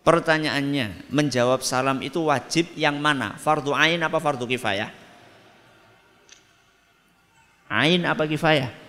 Pertanyaannya, 0.04 1.08
menjawab 1.12 1.60
salam 1.60 2.00
itu 2.00 2.28
wajib 2.28 2.72
yang 2.76 2.96
mana? 2.96 3.36
Fardu 3.36 3.72
ain 3.76 4.00
apa 4.00 4.20
fardu 4.20 4.44
kifayah? 4.48 4.88
Ain 7.68 8.04
apa 8.08 8.24
kifayah? 8.24 8.88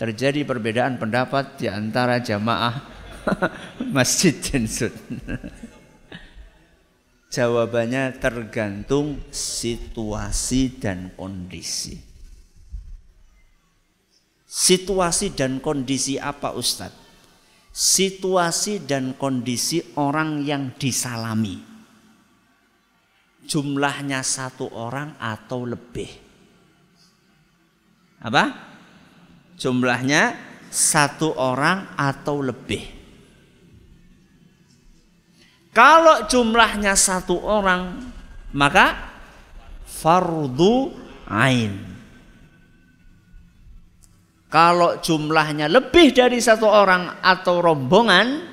terjadi 0.00 0.48
perbedaan 0.48 0.96
pendapat 0.96 1.60
di 1.60 1.68
antara 1.68 2.16
jamaah 2.24 2.80
Masjid 3.96 4.32
Jinsut. 4.32 4.96
Jawabannya 7.36 8.16
tergantung 8.16 9.20
situasi 9.28 10.80
dan 10.80 11.12
kondisi. 11.14 12.09
Situasi 14.50 15.30
dan 15.30 15.62
kondisi 15.62 16.18
apa 16.18 16.50
Ustadz? 16.50 16.98
Situasi 17.70 18.82
dan 18.82 19.14
kondisi 19.14 19.78
orang 19.94 20.42
yang 20.42 20.74
disalami. 20.74 21.62
Jumlahnya 23.46 24.26
satu 24.26 24.66
orang 24.74 25.14
atau 25.22 25.62
lebih. 25.62 26.10
Apa? 28.20 28.70
jumlahnya 29.60 30.40
satu 30.72 31.36
orang 31.36 31.92
atau 32.00 32.40
lebih. 32.40 32.80
Kalau 35.70 36.24
jumlahnya 36.26 36.96
satu 36.96 37.36
orang, 37.44 38.10
maka 38.56 38.96
fardu 39.84 40.96
ain. 41.28 41.89
Kalau 44.50 44.98
jumlahnya 44.98 45.70
lebih 45.70 46.10
dari 46.10 46.42
satu 46.42 46.66
orang 46.66 47.22
atau 47.22 47.62
rombongan, 47.62 48.50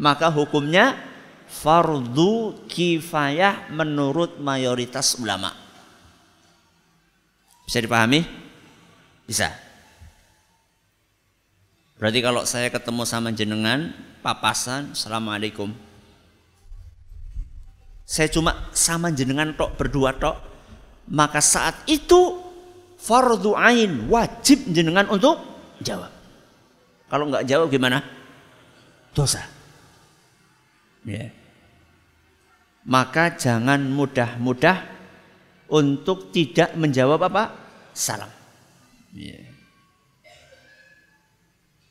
maka 0.00 0.32
hukumnya 0.32 0.96
fardu 1.44 2.64
kifayah 2.64 3.68
menurut 3.68 4.40
mayoritas 4.40 5.20
ulama. 5.20 5.52
Bisa 7.68 7.78
dipahami? 7.84 8.24
Bisa. 9.28 9.52
Berarti 12.00 12.20
kalau 12.20 12.42
saya 12.44 12.68
ketemu 12.68 13.02
sama 13.04 13.28
jenengan, 13.32 13.92
papasan, 14.20 14.92
assalamualaikum. 14.92 15.72
Saya 18.04 18.28
cuma 18.28 18.68
sama 18.76 19.08
jenengan 19.08 19.56
tok 19.56 19.80
berdua 19.80 20.12
tok, 20.12 20.36
maka 21.08 21.40
saat 21.40 21.72
itu 21.88 22.43
fardu 23.04 23.52
ain 23.52 24.08
wajib 24.08 24.64
jenengan 24.72 25.04
untuk 25.12 25.54
Jawab. 25.82 26.12
Kalau 27.10 27.24
nggak 27.30 27.46
jawab 27.48 27.66
gimana? 27.72 27.98
Dosa. 29.10 29.42
Ya. 31.02 31.30
Maka 32.84 33.34
jangan 33.34 33.80
mudah-mudah 33.80 34.76
untuk 35.72 36.30
tidak 36.30 36.76
menjawab 36.76 37.26
apa? 37.26 37.42
Salam. 37.96 38.30
Ya. 39.16 39.40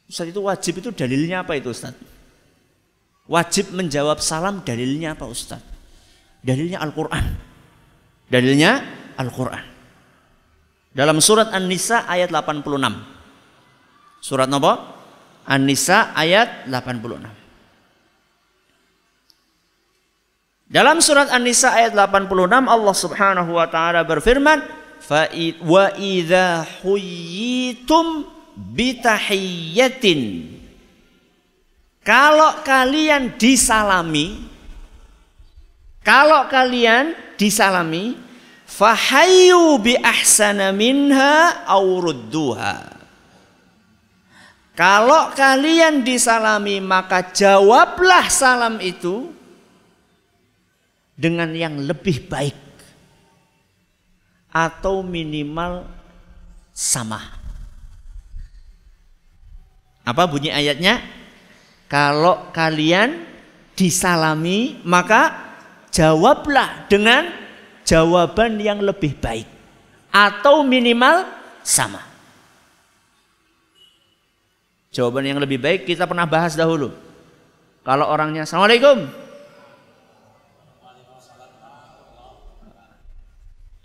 Ustaz 0.08 0.30
itu 0.30 0.42
wajib 0.46 0.80
itu 0.80 0.90
dalilnya 0.94 1.42
apa 1.42 1.58
itu 1.58 1.74
Ustaz? 1.74 1.98
Wajib 3.26 3.72
menjawab 3.74 4.20
salam 4.20 4.62
dalilnya 4.62 5.16
apa 5.18 5.26
Ustaz? 5.26 5.64
Dalilnya 6.44 6.84
Al-Quran. 6.84 7.26
Dalilnya 8.28 8.72
Al-Quran. 9.18 9.73
Dalam 10.94 11.18
surat 11.18 11.50
An-Nisa 11.50 12.06
ayat 12.06 12.30
86. 12.30 12.70
Surat 14.22 14.46
apa? 14.46 14.74
An-Nisa 15.50 16.14
ayat 16.14 16.70
86. 16.70 17.34
Dalam 20.70 20.98
surat 21.02 21.34
An-Nisa 21.34 21.74
ayat 21.74 21.98
86 21.98 22.30
Allah 22.66 22.96
Subhanahu 22.96 23.52
wa 23.58 23.68
taala 23.70 24.06
berfirman, 24.06 24.62
"Fa 25.02 25.30
wa 25.66 25.86
idza 25.98 26.66
huyitum 26.82 28.30
bitahiyyatin 28.54 30.22
kalau 32.06 32.62
kalian 32.62 33.34
disalami 33.40 34.54
kalau 36.04 36.52
kalian 36.52 37.16
disalami 37.40 38.20
fahayu 38.74 39.78
bi 39.78 39.94
ahsana 40.02 40.74
minha 40.74 41.62
aurudduha 41.70 42.90
kalau 44.74 45.30
kalian 45.38 46.02
disalami 46.02 46.82
maka 46.82 47.30
jawablah 47.30 48.26
salam 48.34 48.82
itu 48.82 49.30
dengan 51.14 51.54
yang 51.54 51.78
lebih 51.78 52.26
baik 52.26 52.58
atau 54.50 55.06
minimal 55.06 55.86
sama 56.74 57.44
apa 60.04 60.28
bunyi 60.28 60.52
ayatnya? 60.52 61.00
Kalau 61.88 62.52
kalian 62.52 63.24
disalami 63.74 64.84
maka 64.84 65.32
jawablah 65.96 66.92
dengan 66.92 67.43
jawaban 67.94 68.58
yang 68.58 68.82
lebih 68.82 69.14
baik 69.22 69.46
atau 70.10 70.66
minimal 70.66 71.30
sama. 71.62 72.02
Jawaban 74.90 75.30
yang 75.30 75.38
lebih 75.38 75.62
baik 75.62 75.86
kita 75.86 76.10
pernah 76.10 76.26
bahas 76.26 76.58
dahulu. 76.58 76.90
Kalau 77.86 78.10
orangnya 78.10 78.50
Assalamualaikum. 78.50 79.06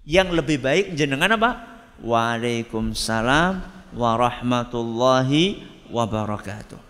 Yang 0.09 0.29
lebih 0.40 0.57
baik 0.64 0.97
jenengan 0.97 1.37
apa? 1.37 1.68
Waalaikumsalam 2.01 3.61
warahmatullahi 3.92 5.68
wabarakatuh. 5.92 6.81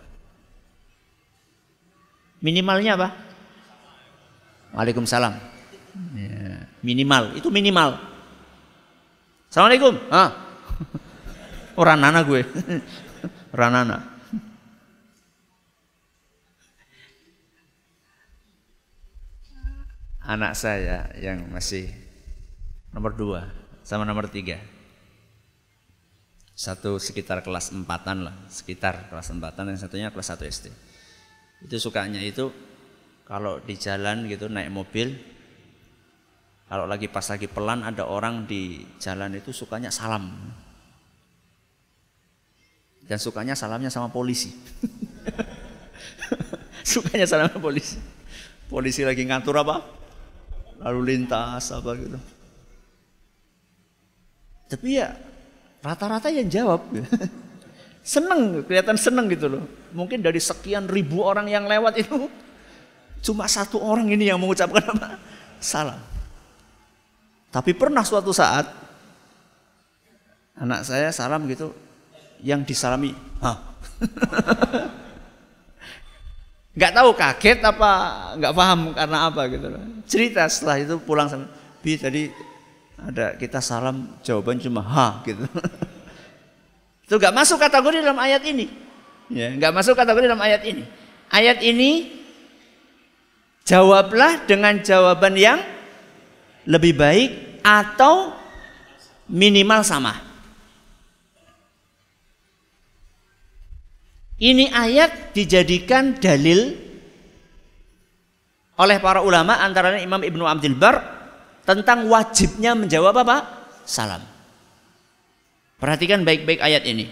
Minimalnya 2.38 2.94
apa? 2.94 3.08
Waalaikumsalam. 4.70 5.34
Ya, 6.14 6.37
minimal, 6.84 7.34
itu 7.38 7.48
minimal. 7.48 7.98
Assalamualaikum. 9.48 9.94
Ah. 10.12 10.30
Orang 11.78 12.02
nana 12.02 12.20
gue. 12.26 12.42
Ranana. 13.58 14.18
Anak 20.28 20.52
saya 20.52 21.08
yang 21.16 21.48
masih 21.48 21.88
nomor 22.92 23.16
dua 23.16 23.48
sama 23.80 24.04
nomor 24.04 24.28
tiga 24.28 24.60
satu 26.58 26.98
sekitar 26.98 27.46
kelas 27.46 27.70
empatan 27.70 28.26
lah, 28.26 28.34
sekitar 28.50 29.06
kelas 29.06 29.30
empatan 29.30 29.70
yang 29.70 29.78
satunya 29.78 30.10
kelas 30.10 30.34
satu 30.34 30.42
SD. 30.42 30.74
Itu 31.62 31.78
sukanya 31.78 32.18
itu 32.18 32.50
kalau 33.22 33.62
di 33.62 33.78
jalan 33.78 34.26
gitu 34.26 34.50
naik 34.50 34.66
mobil, 34.74 35.14
kalau 36.68 36.84
lagi 36.84 37.08
pas 37.08 37.24
lagi 37.24 37.48
pelan 37.48 37.80
ada 37.80 38.04
orang 38.04 38.44
di 38.44 38.84
jalan 39.00 39.34
itu 39.40 39.50
sukanya 39.50 39.88
salam. 39.88 40.28
Dan 43.08 43.16
sukanya 43.16 43.56
salamnya 43.56 43.88
sama 43.88 44.12
polisi. 44.12 44.52
sukanya 46.92 47.24
salam 47.24 47.48
sama 47.48 47.60
polisi. 47.64 47.96
Polisi 48.68 49.00
lagi 49.00 49.24
ngatur 49.24 49.64
apa? 49.64 49.80
Lalu 50.84 51.00
lintas 51.16 51.72
apa 51.72 51.96
gitu. 51.96 52.20
Tapi 54.68 55.00
ya 55.00 55.08
Rata-rata 55.78 56.28
yang 56.28 56.50
jawab. 56.50 56.82
seneng, 58.02 58.66
kelihatan 58.66 58.98
seneng 58.98 59.30
gitu 59.30 59.46
loh. 59.46 59.64
Mungkin 59.94 60.24
dari 60.24 60.42
sekian 60.42 60.90
ribu 60.90 61.22
orang 61.22 61.46
yang 61.46 61.64
lewat 61.70 62.02
itu 62.02 62.26
cuma 63.26 63.46
satu 63.46 63.78
orang 63.78 64.10
ini 64.10 64.30
yang 64.30 64.42
mengucapkan 64.42 64.82
apa? 64.82 65.18
Salam. 65.62 66.17
Tapi 67.48 67.72
pernah 67.72 68.04
suatu 68.04 68.32
saat 68.32 68.68
anak 70.58 70.84
saya 70.84 71.08
salam 71.14 71.48
gitu, 71.48 71.72
yang 72.44 72.62
disalami, 72.66 73.14
Hah. 73.40 73.56
nggak 76.78 76.94
tahu 76.94 77.10
kaget 77.10 77.58
apa 77.66 77.90
nggak 78.38 78.54
paham 78.54 78.80
karena 78.94 79.18
apa 79.26 79.42
gitu 79.50 79.66
loh. 79.66 79.82
Cerita 80.06 80.46
setelah 80.46 80.78
itu 80.78 80.94
pulang 81.02 81.26
sama 81.26 81.50
Bi 81.82 81.98
tadi 81.98 82.30
ada 82.98 83.34
kita 83.34 83.58
salam 83.58 84.18
jawaban 84.22 84.62
cuma 84.62 84.82
ha 84.82 85.22
gitu. 85.26 85.42
Itu 87.08 87.16
nggak 87.16 87.34
masuk 87.34 87.56
kategori 87.56 88.04
dalam 88.04 88.20
ayat 88.20 88.44
ini. 88.44 88.68
Ya, 89.32 89.48
nggak 89.56 89.72
masuk 89.72 89.96
kategori 89.96 90.28
dalam 90.28 90.44
ayat 90.44 90.60
ini. 90.68 90.84
Ayat 91.32 91.64
ini 91.64 92.20
jawablah 93.64 94.44
dengan 94.44 94.76
jawaban 94.84 95.32
yang 95.32 95.56
lebih 96.68 96.92
baik 96.92 97.30
atau 97.64 98.36
minimal 99.32 99.80
sama. 99.80 100.20
Ini 104.38 104.70
ayat 104.70 105.34
dijadikan 105.34 106.14
dalil 106.14 106.76
oleh 108.78 109.02
para 109.02 109.24
ulama 109.24 109.58
antara 109.58 109.98
Imam 109.98 110.22
Ibnu 110.22 110.46
Abdul 110.46 110.78
Bar 110.78 111.02
tentang 111.66 112.06
wajibnya 112.06 112.78
menjawab 112.78 113.26
apa? 113.26 113.36
Salam. 113.82 114.22
Perhatikan 115.82 116.22
baik-baik 116.22 116.62
ayat 116.62 116.86
ini. 116.86 117.10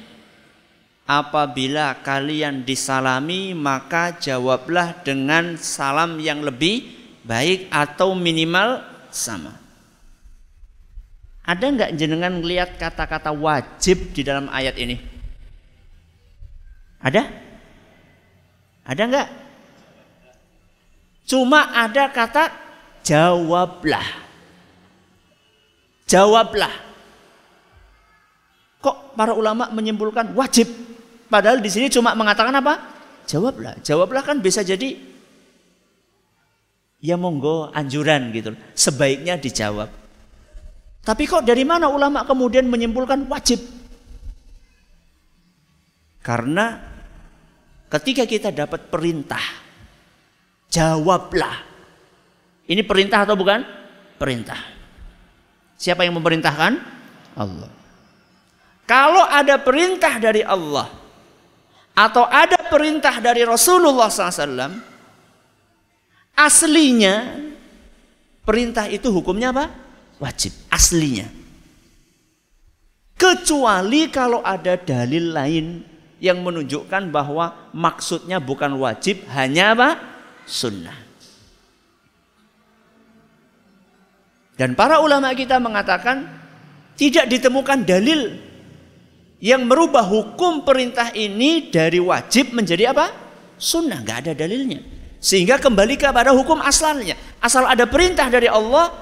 Apabila 1.07 1.99
kalian 2.03 2.63
disalami 2.63 3.55
maka 3.55 4.15
jawablah 4.19 5.03
dengan 5.03 5.59
salam 5.59 6.19
yang 6.23 6.43
lebih 6.43 6.87
baik 7.27 7.71
atau 7.71 8.15
minimal 8.15 8.83
sama. 9.17 9.57
Ada 11.47 11.65
nggak 11.73 11.91
jenengan 11.97 12.43
melihat 12.43 12.77
kata-kata 12.77 13.33
wajib 13.33 14.13
di 14.13 14.21
dalam 14.27 14.51
ayat 14.53 14.77
ini? 14.77 14.99
Ada? 17.01 17.23
Ada 18.85 19.03
nggak? 19.07 19.29
Cuma 21.27 21.71
ada 21.71 22.11
kata 22.11 22.51
jawablah. 23.07 24.07
Jawablah. 26.07 26.75
Kok 28.83 29.19
para 29.19 29.35
ulama 29.35 29.71
menyimpulkan 29.71 30.35
wajib? 30.35 30.71
Padahal 31.27 31.59
di 31.59 31.71
sini 31.71 31.91
cuma 31.91 32.15
mengatakan 32.15 32.55
apa? 32.55 32.79
Jawablah. 33.27 33.79
Jawablah 33.83 34.23
kan 34.23 34.39
bisa 34.39 34.63
jadi 34.63 34.95
ya 37.01 37.17
monggo 37.21 37.69
anjuran 37.73 38.33
gitu. 38.33 38.57
Sebaiknya 38.73 39.37
dijawab. 39.37 39.89
Tapi 41.07 41.23
kok 41.23 41.47
dari 41.47 41.63
mana 41.63 41.87
ulama 41.87 42.27
kemudian 42.27 42.67
menyimpulkan 42.67 43.31
wajib? 43.31 43.63
Karena 46.19 46.83
ketika 47.87 48.27
kita 48.27 48.51
dapat 48.51 48.91
perintah, 48.91 49.43
jawablah. 50.67 51.63
Ini 52.67 52.83
perintah 52.83 53.23
atau 53.23 53.39
bukan? 53.39 53.63
Perintah. 54.19 54.59
Siapa 55.79 56.03
yang 56.03 56.19
memerintahkan? 56.19 56.73
Allah. 57.39 57.71
Kalau 58.83 59.23
ada 59.23 59.63
perintah 59.63 60.19
dari 60.19 60.43
Allah 60.43 60.91
atau 61.95 62.27
ada 62.27 62.59
perintah 62.67 63.23
dari 63.23 63.47
Rasulullah 63.47 64.11
SAW, 64.11 64.96
aslinya 66.37 67.41
perintah 68.45 68.87
itu 68.87 69.09
hukumnya 69.11 69.51
apa? 69.51 69.73
Wajib. 70.23 70.53
Aslinya. 70.71 71.27
Kecuali 73.17 74.13
kalau 74.13 74.45
ada 74.45 74.77
dalil 74.77 75.33
lain 75.33 75.81
yang 76.21 76.45
menunjukkan 76.45 77.09
bahwa 77.09 77.73
maksudnya 77.73 78.37
bukan 78.37 78.77
wajib 78.77 79.25
hanya 79.33 79.73
apa? 79.73 79.89
sunnah. 80.47 80.95
Dan 84.57 84.73
para 84.73 85.05
ulama 85.05 85.35
kita 85.37 85.61
mengatakan 85.61 86.25
tidak 86.97 87.29
ditemukan 87.29 87.85
dalil 87.85 88.41
yang 89.37 89.69
merubah 89.69 90.01
hukum 90.01 90.65
perintah 90.65 91.13
ini 91.13 91.69
dari 91.69 92.01
wajib 92.01 92.57
menjadi 92.57 92.97
apa? 92.97 93.13
Sunnah, 93.61 94.01
nggak 94.01 94.19
ada 94.25 94.33
dalilnya. 94.33 94.96
Sehingga 95.27 95.59
kembali 95.59 95.99
kepada 95.99 96.31
hukum 96.31 96.63
asalnya. 96.63 97.19
Asal 97.43 97.67
ada 97.67 97.83
perintah 97.91 98.31
dari 98.31 98.47
Allah, 98.47 98.95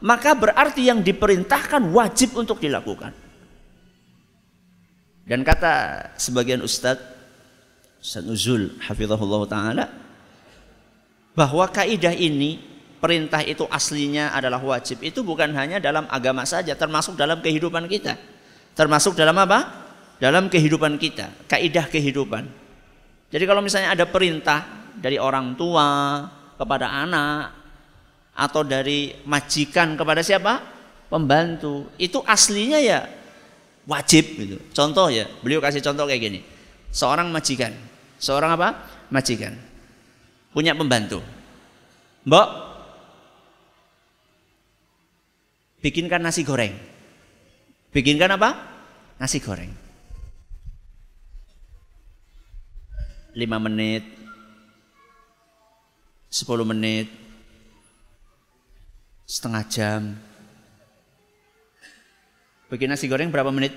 maka 0.00 0.32
berarti 0.32 0.88
yang 0.88 1.04
diperintahkan 1.04 1.92
wajib 1.92 2.40
untuk 2.40 2.56
dilakukan. 2.56 3.12
Dan 5.28 5.44
kata 5.44 6.08
sebagian 6.16 6.64
ustadz, 6.64 7.20
Ustadz 8.00 8.24
Nuzul, 8.24 8.80
hafizahullah 8.80 9.42
ta'ala, 9.44 9.84
bahwa 11.36 11.68
kaidah 11.68 12.16
ini 12.16 12.64
perintah 13.02 13.44
itu 13.44 13.68
aslinya 13.68 14.32
adalah 14.32 14.58
wajib 14.58 15.04
itu 15.04 15.20
bukan 15.22 15.52
hanya 15.54 15.78
dalam 15.78 16.08
agama 16.10 16.42
saja 16.42 16.74
termasuk 16.74 17.14
dalam 17.14 17.38
kehidupan 17.38 17.86
kita 17.86 18.18
termasuk 18.74 19.14
dalam 19.14 19.38
apa 19.38 19.86
dalam 20.18 20.50
kehidupan 20.50 20.98
kita 20.98 21.30
kaidah 21.46 21.86
kehidupan 21.86 22.50
jadi 23.30 23.44
kalau 23.46 23.62
misalnya 23.62 23.94
ada 23.94 24.02
perintah 24.02 24.77
dari 24.98 25.16
orang 25.16 25.54
tua 25.54 26.22
kepada 26.58 26.90
anak 26.90 27.54
atau 28.34 28.62
dari 28.66 29.14
majikan 29.26 29.94
kepada 29.94 30.22
siapa? 30.22 30.62
Pembantu. 31.08 31.88
Itu 31.96 32.20
aslinya 32.26 32.78
ya 32.82 33.06
wajib 33.88 34.24
gitu. 34.36 34.56
Contoh 34.74 35.08
ya 35.08 35.24
beliau 35.40 35.62
kasih 35.62 35.80
contoh 35.80 36.04
kayak 36.04 36.22
gini. 36.22 36.40
Seorang 36.92 37.30
majikan. 37.32 37.72
Seorang 38.18 38.58
apa? 38.58 38.68
Majikan. 39.08 39.54
Punya 40.52 40.74
pembantu. 40.74 41.22
Mbok 42.26 42.48
bikinkan 45.80 46.20
nasi 46.20 46.42
goreng. 46.44 46.74
Bikinkan 47.94 48.36
apa? 48.36 48.50
Nasi 49.16 49.40
goreng. 49.40 49.88
5 53.38 53.46
menit, 53.62 54.02
10 56.28 56.44
menit, 56.68 57.08
setengah 59.24 59.64
jam. 59.68 60.00
Bikin 62.68 62.92
nasi 62.92 63.08
goreng 63.08 63.32
berapa 63.32 63.48
menit? 63.48 63.72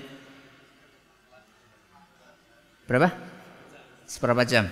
Berapa? 2.84 3.08
Seberapa 4.04 4.44
jam? 4.44 4.68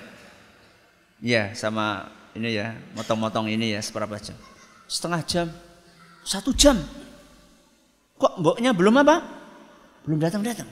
Ya, 1.25 1.57
sama 1.57 2.13
ini 2.37 2.53
ya, 2.53 2.77
motong-motong 2.93 3.49
ini 3.49 3.73
ya, 3.73 3.81
seberapa 3.81 4.21
jam? 4.21 4.37
Setengah 4.85 5.21
jam, 5.25 5.47
satu 6.21 6.53
jam. 6.53 6.77
Kok 8.21 8.45
mboknya 8.45 8.77
belum 8.77 9.01
apa? 9.01 9.25
Belum 10.05 10.21
datang-datang. 10.21 10.69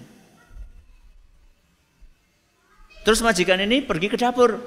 Terus 3.09 3.25
majikan 3.25 3.65
ini 3.65 3.81
pergi 3.81 4.13
ke 4.13 4.21
dapur. 4.21 4.61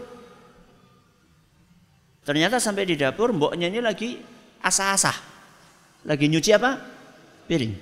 Ternyata 2.21 2.61
sampai 2.61 2.85
di 2.85 2.93
dapur 2.93 3.33
mboknya 3.33 3.67
ini 3.69 3.81
lagi 3.81 4.21
asah-asah. 4.61 5.17
Lagi 6.05 6.25
nyuci 6.29 6.51
apa? 6.53 6.77
Piring. 7.49 7.73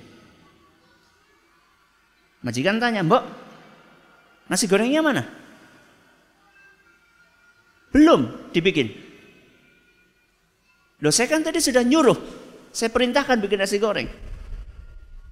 Majikan 2.40 2.80
tanya, 2.80 3.04
"Mbok, 3.04 3.24
nasi 4.48 4.64
gorengnya 4.64 5.04
mana?" 5.04 5.24
Belum 7.92 8.48
dibikin. 8.48 8.88
Loh 11.00 11.12
saya 11.12 11.28
kan 11.28 11.44
tadi 11.44 11.60
sudah 11.60 11.84
nyuruh. 11.84 12.16
Saya 12.70 12.88
perintahkan 12.88 13.40
bikin 13.44 13.60
nasi 13.60 13.76
goreng. 13.82 14.08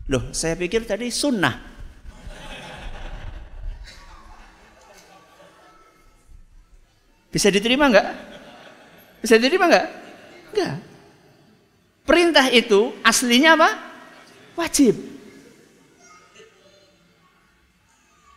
Loh, 0.08 0.32
saya 0.32 0.56
pikir 0.56 0.88
tadi 0.88 1.12
sunnah. 1.12 1.54
Bisa 7.28 7.52
diterima 7.52 7.92
enggak? 7.92 8.08
Bisa 9.22 9.36
diterima 9.36 9.66
enggak? 9.66 9.86
Enggak. 10.54 10.74
Perintah 12.08 12.46
itu 12.48 12.94
aslinya 13.04 13.58
apa? 13.58 13.70
Wajib. 14.56 14.96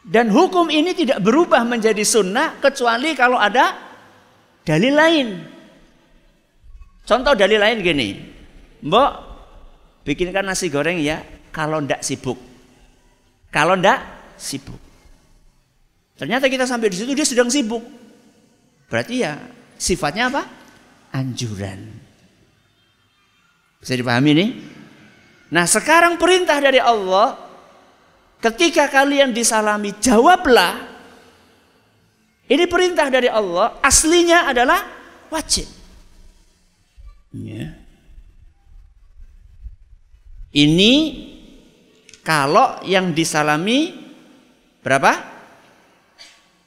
Dan 0.02 0.28
hukum 0.34 0.68
ini 0.68 0.92
tidak 0.98 1.22
berubah 1.24 1.64
menjadi 1.64 2.02
sunnah 2.04 2.58
kecuali 2.60 3.14
kalau 3.16 3.38
ada 3.38 3.78
dalil 4.66 4.92
lain. 4.92 5.28
Contoh 7.06 7.32
dalil 7.38 7.62
lain 7.62 7.80
gini. 7.80 8.10
Mbok, 8.82 9.12
bikinkan 10.04 10.44
nasi 10.44 10.68
goreng 10.68 11.00
ya 11.00 11.22
kalau 11.54 11.80
ndak 11.80 12.02
sibuk. 12.02 12.38
Kalau 13.54 13.78
ndak 13.78 14.00
sibuk. 14.36 14.80
Ternyata 16.18 16.50
kita 16.50 16.66
sampai 16.66 16.92
di 16.92 16.98
situ 16.98 17.14
dia 17.14 17.26
sedang 17.26 17.48
sibuk. 17.48 17.82
Berarti 18.92 19.24
ya 19.24 19.38
sifatnya 19.80 20.28
apa? 20.28 20.61
Anjuran. 21.12 21.82
Bisa 23.82 23.94
dipahami 23.98 24.32
nih? 24.38 24.50
Nah 25.52 25.68
sekarang 25.68 26.16
perintah 26.16 26.56
dari 26.64 26.80
Allah 26.80 27.36
ketika 28.40 28.88
kalian 28.88 29.36
disalami 29.36 29.92
jawablah. 30.00 30.90
Ini 32.52 32.68
perintah 32.68 33.08
dari 33.08 33.32
Allah 33.32 33.80
aslinya 33.80 34.48
adalah 34.48 34.84
wajib. 35.32 35.68
Ya. 37.32 37.80
Ini 40.52 40.94
kalau 42.28 42.84
yang 42.84 43.16
disalami 43.16 43.96
berapa? 44.84 45.32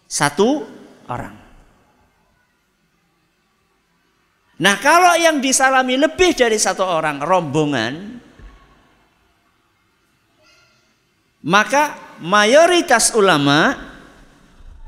Satu 0.08 0.64
orang. 1.04 1.43
Nah 4.54 4.78
kalau 4.78 5.18
yang 5.18 5.42
disalami 5.42 5.98
lebih 5.98 6.34
dari 6.38 6.58
satu 6.58 6.86
orang 6.86 7.18
rombongan 7.18 8.14
Maka 11.44 12.16
mayoritas 12.24 13.12
ulama 13.12 13.76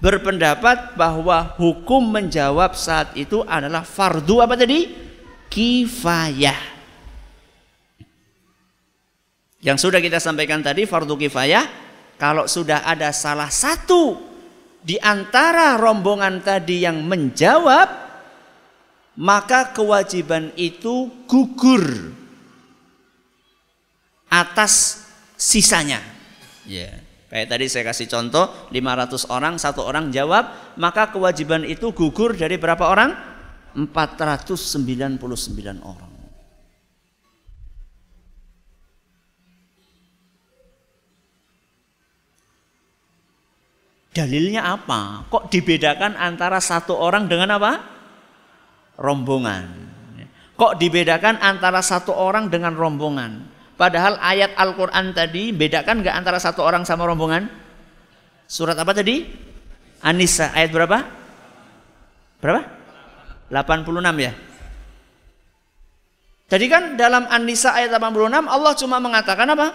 berpendapat 0.00 0.96
bahwa 0.96 1.52
hukum 1.61 2.00
menjawab 2.00 2.72
saat 2.72 3.12
itu 3.12 3.44
adalah 3.44 3.85
fardu 3.85 4.40
apa 4.40 4.57
tadi? 4.57 4.88
Kifayah. 5.52 6.57
Yang 9.61 9.79
sudah 9.85 10.00
kita 10.00 10.16
sampaikan 10.16 10.64
tadi 10.64 10.88
fardu 10.88 11.20
kifayah 11.20 11.68
kalau 12.16 12.48
sudah 12.48 12.88
ada 12.88 13.12
salah 13.12 13.52
satu 13.52 14.16
di 14.81 14.96
antara 14.96 15.76
rombongan 15.76 16.40
tadi 16.40 16.88
yang 16.88 17.05
menjawab 17.05 18.06
maka 19.16 19.72
kewajiban 19.72 20.52
itu 20.61 21.09
gugur 21.24 22.12
atas 24.29 25.05
sisanya. 25.35 26.05
Ya. 26.68 27.02
Kayak 27.26 27.48
tadi 27.50 27.66
saya 27.66 27.85
kasih 27.90 28.07
contoh 28.07 28.46
500 28.70 29.35
orang 29.35 29.59
satu 29.59 29.83
orang 29.83 30.14
jawab 30.14 30.46
maka 30.79 31.11
kewajiban 31.11 31.66
itu 31.66 31.90
gugur 31.90 32.37
dari 32.38 32.55
berapa 32.55 32.87
orang? 32.87 33.11
499 33.76 35.20
orang. 35.85 36.12
Dalilnya 44.16 44.64
apa? 44.64 45.29
Kok 45.29 45.52
dibedakan 45.52 46.16
antara 46.16 46.57
satu 46.57 46.96
orang 46.96 47.29
dengan 47.29 47.61
apa? 47.61 47.96
Rombongan. 48.97 49.87
Kok 50.57 50.81
dibedakan 50.81 51.37
antara 51.45 51.85
satu 51.85 52.17
orang 52.17 52.49
dengan 52.49 52.73
rombongan? 52.73 53.45
Padahal 53.77 54.17
ayat 54.25 54.57
Al-Quran 54.57 55.13
tadi 55.13 55.53
bedakan 55.53 56.01
nggak 56.01 56.17
antara 56.17 56.41
satu 56.41 56.65
orang 56.65 56.89
sama 56.89 57.05
rombongan? 57.05 57.45
Surat 58.49 58.73
apa 58.73 58.97
tadi? 58.97 59.29
Anissa 60.01 60.57
ayat 60.57 60.73
berapa? 60.73 60.99
Berapa? 62.41 62.63
86 63.53 64.25
ya. 64.25 64.33
Jadi 66.47 66.67
kan 66.71 66.95
dalam 66.95 67.27
An-Nisa 67.27 67.75
ayat 67.75 67.91
86 67.91 68.47
Allah 68.47 68.73
cuma 68.79 68.97
mengatakan 69.03 69.51
apa? 69.51 69.69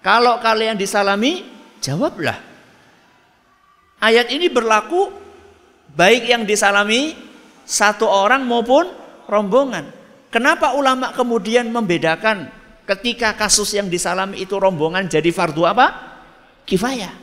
Kalau 0.00 0.38
kalian 0.40 0.78
disalami, 0.78 1.44
jawablah. 1.82 2.38
Ayat 4.00 4.32
ini 4.32 4.48
berlaku 4.48 5.12
baik 5.92 6.30
yang 6.30 6.48
disalami 6.48 7.12
satu 7.70 8.10
orang 8.10 8.42
maupun 8.42 8.90
rombongan. 9.30 9.86
Kenapa 10.34 10.74
ulama 10.74 11.14
kemudian 11.14 11.70
membedakan 11.70 12.50
ketika 12.82 13.38
kasus 13.38 13.70
yang 13.78 13.86
disalami 13.86 14.42
itu 14.42 14.58
rombongan 14.58 15.06
jadi 15.06 15.30
fardu 15.30 15.62
apa? 15.62 15.86
Kifayah. 16.66 17.14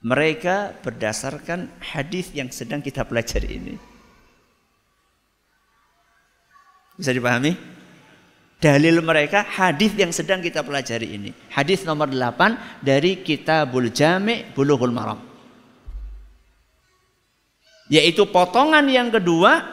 Mereka 0.00 0.80
berdasarkan 0.80 1.82
hadis 1.82 2.30
yang 2.32 2.48
sedang 2.54 2.78
kita 2.80 3.04
pelajari 3.04 3.50
ini. 3.58 3.74
Bisa 6.96 7.12
dipahami? 7.12 7.52
Dalil 8.60 9.00
mereka 9.00 9.44
hadis 9.44 9.92
yang 9.96 10.12
sedang 10.12 10.40
kita 10.40 10.64
pelajari 10.64 11.16
ini. 11.16 11.30
Hadis 11.52 11.84
nomor 11.84 12.08
8 12.12 12.84
dari 12.84 13.24
Kitabul 13.24 13.88
Jami' 13.92 14.52
Bulughul 14.52 14.92
Maram. 14.92 15.29
Yaitu 17.90 18.30
potongan 18.30 18.86
yang 18.86 19.10
kedua 19.10 19.66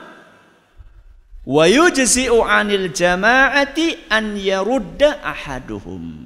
wa 1.46 1.64
yujzi'u 1.70 2.42
'anil 2.42 2.90
jama'ati 2.90 4.10
an 4.10 4.34
yarudda 4.36 5.22
ahaduhum. 5.22 6.26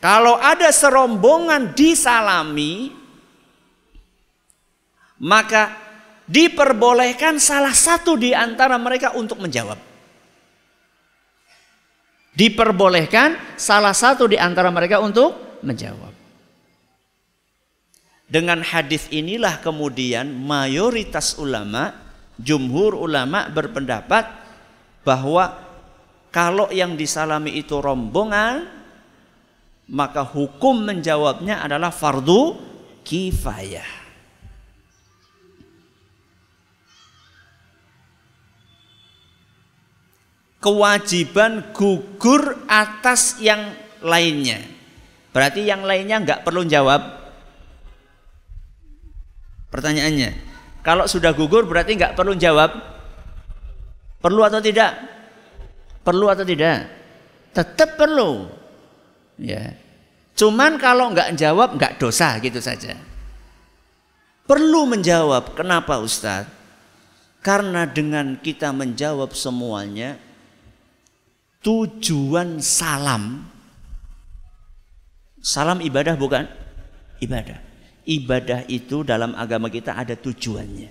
Kalau 0.00 0.40
ada 0.40 0.72
serombongan 0.72 1.76
disalami, 1.76 2.88
maka 5.20 5.76
diperbolehkan 6.24 7.36
salah 7.36 7.76
satu 7.76 8.16
di 8.16 8.32
antara 8.32 8.80
mereka 8.80 9.12
untuk 9.12 9.36
menjawab. 9.42 9.76
Diperbolehkan 12.32 13.58
salah 13.60 13.92
satu 13.92 14.24
di 14.24 14.40
antara 14.40 14.72
mereka 14.72 15.04
untuk 15.04 15.60
menjawab. 15.60 16.09
Dengan 18.30 18.62
hadis 18.62 19.10
inilah 19.10 19.58
kemudian 19.58 20.30
mayoritas 20.30 21.34
ulama, 21.34 21.90
jumhur 22.38 22.94
ulama 22.94 23.50
berpendapat 23.50 24.22
bahwa 25.02 25.58
kalau 26.30 26.70
yang 26.70 26.94
disalami 26.94 27.58
itu 27.58 27.74
rombongan, 27.82 28.70
maka 29.90 30.22
hukum 30.22 30.86
menjawabnya 30.86 31.66
adalah 31.66 31.90
fardu 31.90 32.54
kifayah. 33.02 33.98
Kewajiban 40.60 41.74
gugur 41.74 42.62
atas 42.70 43.42
yang 43.42 43.74
lainnya. 44.04 44.62
Berarti 45.34 45.66
yang 45.66 45.82
lainnya 45.82 46.20
nggak 46.22 46.46
perlu 46.46 46.62
jawab. 46.68 47.19
Pertanyaannya, 49.70 50.30
kalau 50.82 51.06
sudah 51.06 51.30
gugur 51.30 51.64
berarti 51.64 51.94
nggak 51.94 52.18
perlu 52.18 52.34
jawab. 52.34 52.70
Perlu 54.20 54.42
atau 54.44 54.60
tidak? 54.60 54.92
Perlu 56.04 56.26
atau 56.28 56.44
tidak? 56.44 56.90
Tetap 57.54 57.96
perlu. 57.96 58.50
Ya. 59.40 59.72
Cuman 60.36 60.76
kalau 60.76 61.14
nggak 61.14 61.38
jawab 61.38 61.78
nggak 61.78 61.96
dosa 62.02 62.36
gitu 62.42 62.58
saja. 62.60 62.98
Perlu 64.44 64.90
menjawab. 64.90 65.54
Kenapa 65.54 66.02
Ustadz? 66.02 66.50
Karena 67.40 67.88
dengan 67.88 68.36
kita 68.36 68.68
menjawab 68.68 69.32
semuanya, 69.32 70.20
tujuan 71.64 72.60
salam, 72.60 73.48
salam 75.40 75.80
ibadah 75.80 76.20
bukan? 76.20 76.44
Ibadah. 77.16 77.69
Ibadah 78.04 78.64
itu 78.66 79.04
dalam 79.04 79.36
agama 79.36 79.68
kita 79.68 79.92
ada 79.92 80.16
tujuannya. 80.16 80.90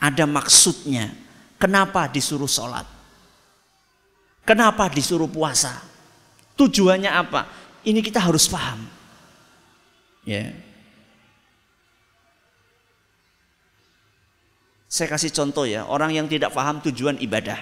Ada 0.00 0.24
maksudnya. 0.24 1.12
Kenapa 1.60 2.08
disuruh 2.08 2.48
sholat? 2.48 2.84
Kenapa 4.44 4.92
disuruh 4.92 5.28
puasa? 5.28 5.80
Tujuannya 6.60 7.08
apa? 7.08 7.48
Ini 7.84 8.00
kita 8.04 8.20
harus 8.20 8.44
paham. 8.48 8.84
Ya. 10.24 10.52
Saya 14.88 15.10
kasih 15.10 15.34
contoh 15.34 15.66
ya, 15.66 15.84
orang 15.90 16.14
yang 16.14 16.30
tidak 16.30 16.54
paham 16.54 16.78
tujuan 16.84 17.18
ibadah. 17.18 17.58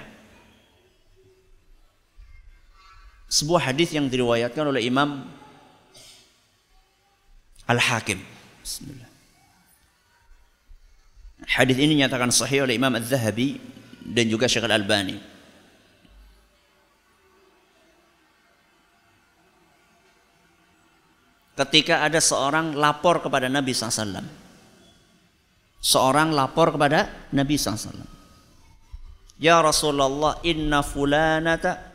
Sebuah 3.32 3.72
hadis 3.72 3.96
yang 3.96 4.12
diriwayatkan 4.12 4.68
oleh 4.68 4.84
Imam 4.84 5.24
Al-Hakim. 7.66 8.18
Hadis 11.46 11.76
ini 11.78 11.98
nyatakan 12.02 12.30
sahih 12.30 12.66
oleh 12.66 12.78
Imam 12.78 12.94
Al-Zahabi 12.94 13.58
dan 14.02 14.26
juga 14.30 14.46
Syekh 14.46 14.66
Al-Albani. 14.66 15.32
ketika 21.62 22.02
ada 22.02 22.18
seorang 22.18 22.74
lapor 22.74 23.20
kepada 23.20 23.46
Nabi 23.46 23.70
SAW. 23.76 24.24
Seorang 25.82 26.30
lapor 26.34 26.74
kepada 26.74 27.10
Nabi 27.34 27.54
SAW. 27.58 28.06
Ya 29.42 29.58
Rasulullah, 29.58 30.38
inna 30.46 30.86
fulanata 30.86 31.90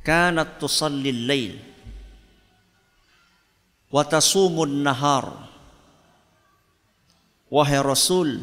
kanat 0.00 0.60
tusalli 0.60 1.12
lail 1.24 1.73
wa 3.94 4.02
tasumun 4.02 4.82
nahar. 4.82 5.46
Wahai 7.54 7.78
Rasul, 7.78 8.42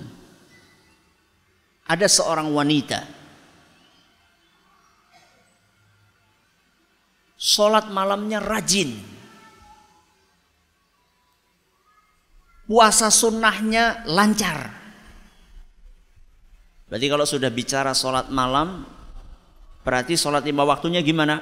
ada 1.83 2.07
seorang 2.07 2.47
wanita 2.55 3.19
Sholat 7.41 7.89
malamnya 7.89 8.37
rajin. 8.37 8.93
Puasa 12.69 13.09
sunnahnya 13.09 14.05
lancar. 14.05 14.69
Berarti 16.85 17.07
kalau 17.09 17.25
sudah 17.25 17.49
bicara 17.49 17.97
sholat 17.97 18.29
malam, 18.29 18.85
berarti 19.81 20.13
sholat 20.13 20.45
lima 20.45 20.69
waktunya 20.69 21.01
gimana? 21.01 21.41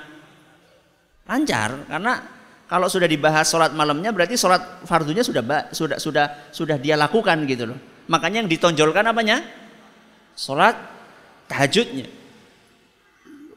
Lancar, 1.28 1.84
karena 1.92 2.39
kalau 2.70 2.86
sudah 2.86 3.10
dibahas 3.10 3.50
sholat 3.50 3.74
malamnya 3.74 4.14
berarti 4.14 4.38
sholat 4.38 4.86
fardunya 4.86 5.26
sudah 5.26 5.42
sudah 5.74 5.98
sudah 5.98 6.26
sudah 6.54 6.78
dia 6.78 6.94
lakukan 6.94 7.42
gitu 7.50 7.74
loh. 7.74 7.80
Makanya 8.06 8.46
yang 8.46 8.50
ditonjolkan 8.50 9.10
apanya? 9.10 9.42
Sholat 10.38 10.78
tahajudnya. 11.50 12.06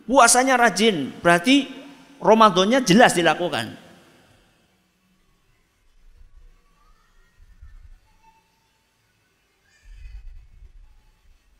Puasanya 0.08 0.56
rajin, 0.56 1.12
berarti 1.20 1.68
Ramadannya 2.22 2.86
jelas 2.86 3.12
dilakukan. 3.18 3.74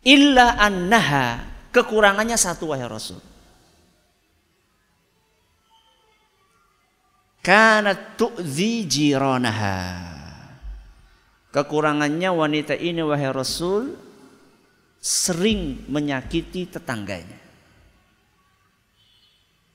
Illa 0.02 0.58
annaha 0.58 1.46
kekurangannya 1.70 2.34
satu 2.34 2.74
wahai 2.74 2.86
Rasul. 2.86 3.31
Kanat 7.42 8.14
tu'zi 8.14 8.86
jiranaha. 8.86 9.78
Kekurangannya 11.52 12.30
wanita 12.32 12.72
ini 12.78 13.02
wahai 13.04 13.28
Rasul 13.28 13.98
sering 15.02 15.84
menyakiti 15.90 16.70
tetangganya 16.70 17.42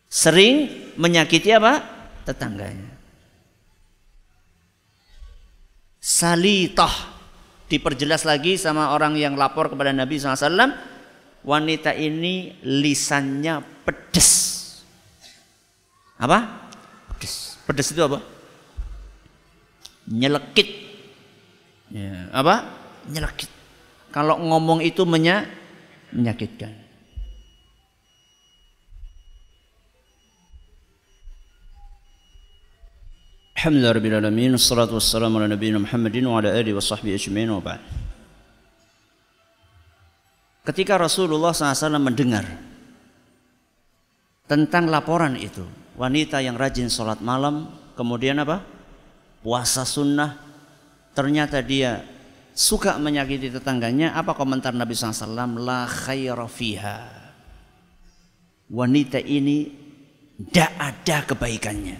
sering 0.08 0.89
menyakiti 0.95 1.51
apa? 1.51 1.84
Tetangganya. 2.23 2.95
Salitoh 5.99 6.91
diperjelas 7.67 8.24
lagi 8.24 8.55
sama 8.55 8.95
orang 8.95 9.20
yang 9.20 9.36
lapor 9.36 9.68
kepada 9.68 9.91
Nabi 9.91 10.15
SAW 10.15 10.72
wanita 11.43 11.91
ini 11.91 12.63
lisannya 12.63 13.59
pedes 13.84 14.32
apa 16.15 16.47
pedes 17.11 17.57
pedes 17.68 17.91
itu 17.91 17.99
apa? 17.99 18.24
Nyelekit. 20.07 20.70
Ya, 21.91 22.32
apa? 22.32 22.63
Nyelekit. 23.11 23.51
Kalau 24.15 24.39
ngomong 24.39 24.80
itu 24.80 25.03
menya, 25.03 25.43
menyakitkan. 26.15 26.88
Alhamdulillah 33.57 33.97
Rabbil 33.97 34.15
Alamin 34.22 34.53
Assalatu 34.53 35.01
wassalamu 35.01 35.41
ala 35.41 35.49
nabiyina 35.49 35.82
Muhammadin 35.82 36.30
Wa 36.30 36.45
ala 36.45 36.53
alihi 36.53 36.78
ajma'in 36.78 37.49
wa 37.49 37.57
ba'd. 37.57 37.82
Ketika 40.61 40.93
Rasulullah 41.01 41.57
SAW 41.57 41.97
mendengar 41.97 42.45
Tentang 44.45 44.86
laporan 44.88 45.36
itu 45.41 45.65
Wanita 45.98 46.39
yang 46.45 46.56
rajin 46.56 46.88
sholat 46.88 47.20
malam 47.20 47.74
Kemudian 47.98 48.38
apa? 48.38 48.62
Puasa 49.41 49.82
sunnah 49.84 50.38
Ternyata 51.18 51.66
dia 51.66 52.06
suka 52.54 53.02
menyakiti 53.02 53.50
tetangganya 53.50 54.14
Apa 54.14 54.38
komentar 54.38 54.72
Nabi 54.78 54.93
SAW? 54.93 55.58
La 55.58 55.89
khaira 55.89 56.45
fiha 56.45 57.02
Wanita 58.70 59.18
ini 59.18 59.88
Tidak 60.38 60.72
ada 60.78 61.18
kebaikannya. 61.26 61.98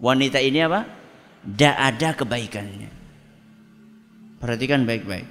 Wanita 0.00 0.40
ini 0.40 0.58
apa? 0.64 0.80
Tidak 1.44 1.76
ada 1.76 2.08
kebaikannya. 2.16 2.90
Perhatikan 4.40 4.88
baik-baik. 4.88 5.28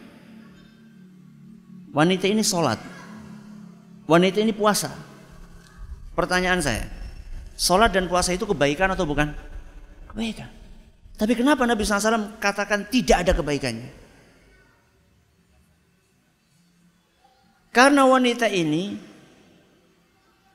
Wanita 1.89 2.29
ini 2.29 2.45
sholat. 2.45 2.77
Wanita 4.05 4.37
ini 4.45 4.53
puasa. 4.53 5.08
Pertanyaan 6.19 6.59
saya, 6.59 6.83
sholat 7.55 7.95
dan 7.95 8.11
puasa 8.11 8.35
itu 8.35 8.43
kebaikan 8.43 8.91
atau 8.91 9.07
bukan? 9.07 9.31
Kebaikan. 10.11 10.51
Tapi 11.15 11.31
kenapa 11.31 11.63
Nabi 11.63 11.87
SAW 11.87 12.35
katakan 12.43 12.91
tidak 12.91 13.23
ada 13.23 13.31
kebaikannya? 13.31 13.87
Karena 17.71 18.03
wanita 18.03 18.51
ini 18.51 18.99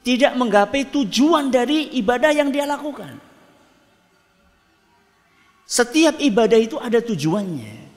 tidak 0.05 0.37
menggapai 0.37 0.85
tujuan 0.93 1.49
dari 1.49 1.97
ibadah 1.97 2.37
yang 2.37 2.53
dia 2.53 2.69
lakukan. 2.69 3.17
Setiap 5.65 6.21
ibadah 6.21 6.61
itu 6.61 6.77
ada 6.77 7.01
tujuannya. 7.01 7.89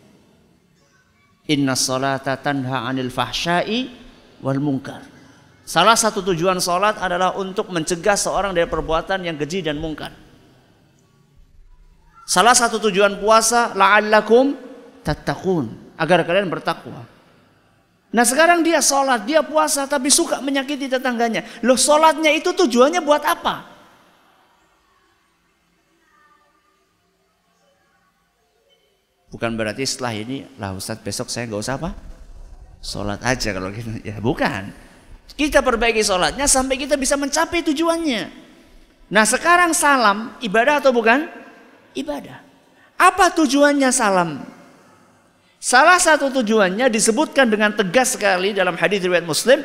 Inna 1.52 1.76
salata 1.76 2.40
tanha 2.40 2.88
anil 2.88 3.12
fahsyai 3.12 3.92
wal 4.40 4.64
munkar. 4.64 5.17
Salah 5.68 6.00
satu 6.00 6.24
tujuan 6.32 6.64
salat 6.64 6.96
adalah 6.96 7.36
untuk 7.36 7.68
mencegah 7.76 8.16
seorang 8.16 8.56
dari 8.56 8.72
perbuatan 8.72 9.20
yang 9.28 9.36
keji 9.36 9.68
dan 9.68 9.76
mungkar. 9.76 10.16
Salah 12.24 12.56
satu 12.56 12.80
tujuan 12.88 13.20
puasa 13.20 13.76
la'allakum 13.76 14.56
tattaqun, 15.04 15.68
agar 16.00 16.24
kalian 16.24 16.48
bertakwa. 16.48 17.04
Nah 18.16 18.24
sekarang 18.24 18.64
dia 18.64 18.80
sholat, 18.80 19.28
dia 19.28 19.44
puasa 19.44 19.84
tapi 19.84 20.08
suka 20.08 20.40
menyakiti 20.40 20.88
tetangganya. 20.88 21.44
Loh 21.60 21.76
sholatnya 21.76 22.32
itu 22.32 22.56
tujuannya 22.56 23.04
buat 23.04 23.28
apa? 23.28 23.68
Bukan 29.28 29.52
berarti 29.60 29.84
setelah 29.84 30.16
ini 30.16 30.48
lah 30.56 30.72
Ustadz 30.72 31.04
besok 31.04 31.28
saya 31.28 31.44
nggak 31.52 31.60
usah 31.60 31.76
apa? 31.76 31.92
Sholat 32.80 33.20
aja 33.20 33.52
kalau 33.52 33.68
gitu. 33.76 34.00
Ya 34.08 34.16
bukan. 34.24 34.87
Kita 35.36 35.66
perbaiki 35.66 36.02
sholatnya 36.06 36.48
sampai 36.48 36.80
kita 36.80 36.96
bisa 36.96 37.20
mencapai 37.20 37.66
tujuannya. 37.66 38.30
Nah 39.12 39.26
sekarang 39.28 39.76
salam 39.76 40.36
ibadah 40.40 40.80
atau 40.80 40.92
bukan? 40.94 41.28
Ibadah. 41.98 42.44
Apa 42.98 43.34
tujuannya 43.34 43.90
salam? 43.94 44.42
Salah 45.58 45.98
satu 45.98 46.30
tujuannya 46.30 46.88
disebutkan 46.88 47.50
dengan 47.50 47.74
tegas 47.74 48.14
sekali 48.14 48.54
dalam 48.54 48.78
hadis 48.78 49.02
riwayat 49.02 49.26
Muslim. 49.26 49.62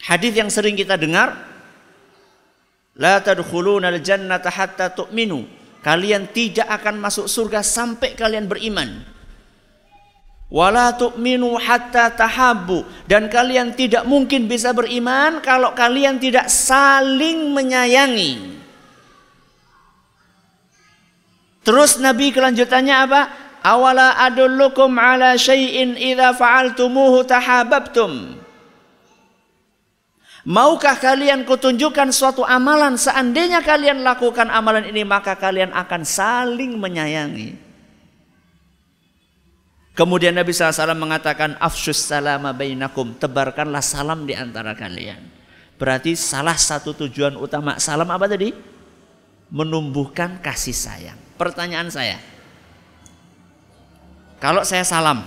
Hadis 0.00 0.32
yang 0.32 0.48
sering 0.48 0.74
kita 0.74 0.96
dengar, 0.96 1.36
La 2.96 3.20
tadkhuluna 3.20 3.92
al-jannata 3.92 4.50
hatta 4.50 4.92
tu'minu 4.92 5.60
Kalian 5.80 6.28
tidak 6.28 6.68
akan 6.68 7.00
masuk 7.00 7.24
surga 7.24 7.64
sampai 7.64 8.12
kalian 8.12 8.44
beriman. 8.44 9.00
Wala 10.50 10.90
tu'minu 10.98 11.54
hatta 11.62 12.10
tahabbu 12.10 12.82
dan 13.06 13.30
kalian 13.30 13.70
tidak 13.70 14.02
mungkin 14.02 14.50
bisa 14.50 14.74
beriman 14.74 15.38
kalau 15.38 15.70
kalian 15.78 16.18
tidak 16.18 16.50
saling 16.50 17.54
menyayangi. 17.54 18.58
Terus 21.62 22.02
Nabi 22.02 22.34
kelanjutannya 22.34 22.96
apa? 22.98 23.22
Awala 23.62 24.18
adullukum 24.26 24.90
ala 24.98 25.38
syai'in 25.38 25.94
idza 25.94 26.34
fa'altumuhu 26.34 27.22
tahabbtum. 27.22 28.42
Maukah 30.50 30.98
kalian 30.98 31.46
kutunjukkan 31.46 32.10
suatu 32.10 32.42
amalan 32.42 32.98
seandainya 32.98 33.62
kalian 33.62 34.02
lakukan 34.02 34.50
amalan 34.50 34.88
ini 34.88 35.06
maka 35.06 35.38
kalian 35.38 35.70
akan 35.70 36.02
saling 36.02 36.74
menyayangi. 36.74 37.69
Kemudian 40.00 40.32
Nabi 40.32 40.56
SAW 40.56 40.96
mengatakan 40.96 41.60
afsus 41.60 42.00
salama 42.00 42.56
bainakum 42.56 43.12
tebarkanlah 43.20 43.84
salam 43.84 44.24
di 44.24 44.32
antara 44.32 44.72
kalian. 44.72 45.20
Berarti 45.76 46.16
salah 46.16 46.56
satu 46.56 46.96
tujuan 47.04 47.36
utama 47.36 47.76
salam 47.76 48.08
apa 48.08 48.24
tadi? 48.24 48.48
Menumbuhkan 49.52 50.40
kasih 50.40 50.72
sayang. 50.72 51.20
Pertanyaan 51.36 51.92
saya. 51.92 52.16
Kalau 54.40 54.64
saya 54.64 54.88
salam 54.88 55.20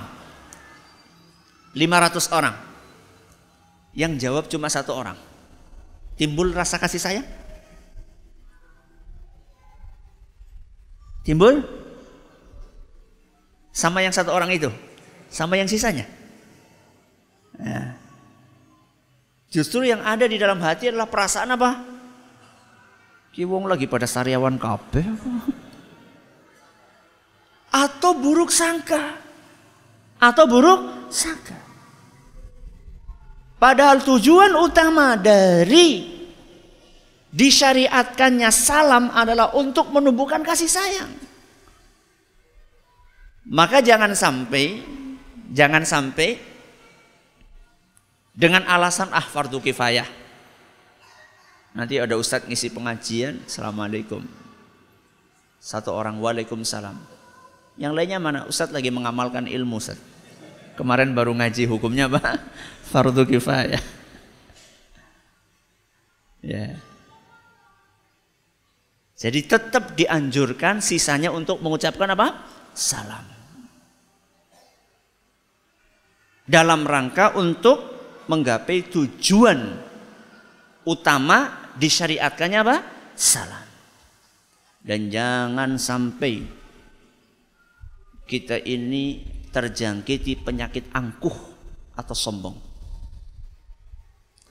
500 1.78 2.34
orang 2.34 2.57
yang 3.93 4.17
jawab 4.17 4.49
cuma 4.49 4.74
satu 4.74 4.97
orang. 4.97 5.21
Timbul 6.17 6.49
rasa 6.49 6.82
kasih 6.82 6.97
sayang? 6.97 7.28
Timbul? 11.21 11.82
Sama 13.84 13.99
yang 13.99 14.15
satu 14.15 14.31
orang 14.31 14.47
itu? 14.47 14.71
Sama 15.27 15.59
yang 15.59 15.67
sisanya? 15.67 16.07
Ya. 17.59 17.99
Justru 19.51 19.84
yang 19.84 19.99
ada 20.07 20.23
di 20.23 20.39
dalam 20.39 20.63
hati 20.63 20.88
adalah 20.88 21.11
perasaan 21.11 21.51
apa? 21.51 21.84
Kiwong 23.36 23.67
lagi 23.67 23.84
pada 23.91 24.07
sariawan 24.07 24.55
kabeh. 24.55 25.03
Atau 27.75 28.15
buruk 28.15 28.55
sangka. 28.55 29.19
Atau 30.15 30.47
buruk 30.47 31.11
sangka. 31.11 31.59
Padahal 33.59 33.99
tujuan 33.99 34.55
utama 34.63 35.19
dari 35.19 36.07
disyariatkannya 37.36 38.47
salam 38.47 39.11
adalah 39.11 39.51
untuk 39.59 39.91
menumbuhkan 39.91 40.39
kasih 40.39 40.71
sayang. 40.71 41.32
Maka 43.43 43.83
jangan 43.83 44.15
sampai 44.15 44.79
jangan 45.51 45.83
sampai 45.83 46.39
dengan 48.31 48.63
alasan 48.65 49.11
ah 49.11 49.23
fardu 49.23 49.59
kifayah. 49.59 50.07
Nanti 51.73 51.97
ada 51.97 52.13
ustadz 52.15 52.45
ngisi 52.45 52.69
pengajian, 52.69 53.43
Assalamualaikum. 53.49 54.21
Satu 55.57 55.89
orang 55.95 56.21
Waalaikumsalam. 56.21 56.95
Yang 57.81 57.93
lainnya 57.97 58.19
mana? 58.21 58.45
Ustadz 58.45 58.75
lagi 58.75 58.93
mengamalkan 58.93 59.49
ilmu 59.49 59.81
Ustadz. 59.81 60.05
Kemarin 60.77 61.17
baru 61.17 61.33
ngaji 61.33 61.65
hukumnya 61.65 62.05
apa? 62.05 62.37
Fardu 62.93 63.25
kifayah. 63.25 63.81
Ya. 66.43 66.77
Jadi 69.17 69.39
tetap 69.47 69.95
dianjurkan 69.95 70.83
sisanya 70.83 71.31
untuk 71.31 71.63
mengucapkan 71.63 72.11
apa? 72.11 72.43
Salam. 72.74 73.26
Dalam 76.43 76.84
rangka 76.84 77.39
untuk 77.39 77.80
menggapai 78.28 78.91
tujuan 78.91 79.80
utama 80.84 81.71
disyariatkannya 81.80 82.59
apa? 82.59 82.78
Salam. 83.15 83.67
Dan 84.84 85.07
jangan 85.07 85.80
sampai 85.80 86.43
kita 88.28 88.59
ini 88.59 89.24
terjangkiti 89.53 90.43
penyakit 90.43 90.91
angkuh 90.91 91.38
atau 91.95 92.15
sombong. 92.17 92.57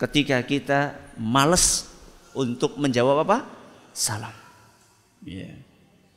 Ketika 0.00 0.40
kita 0.42 0.96
males 1.20 1.90
untuk 2.32 2.80
menjawab 2.80 3.28
apa? 3.28 3.38
Salam. 3.92 4.32
Yeah. 5.22 5.52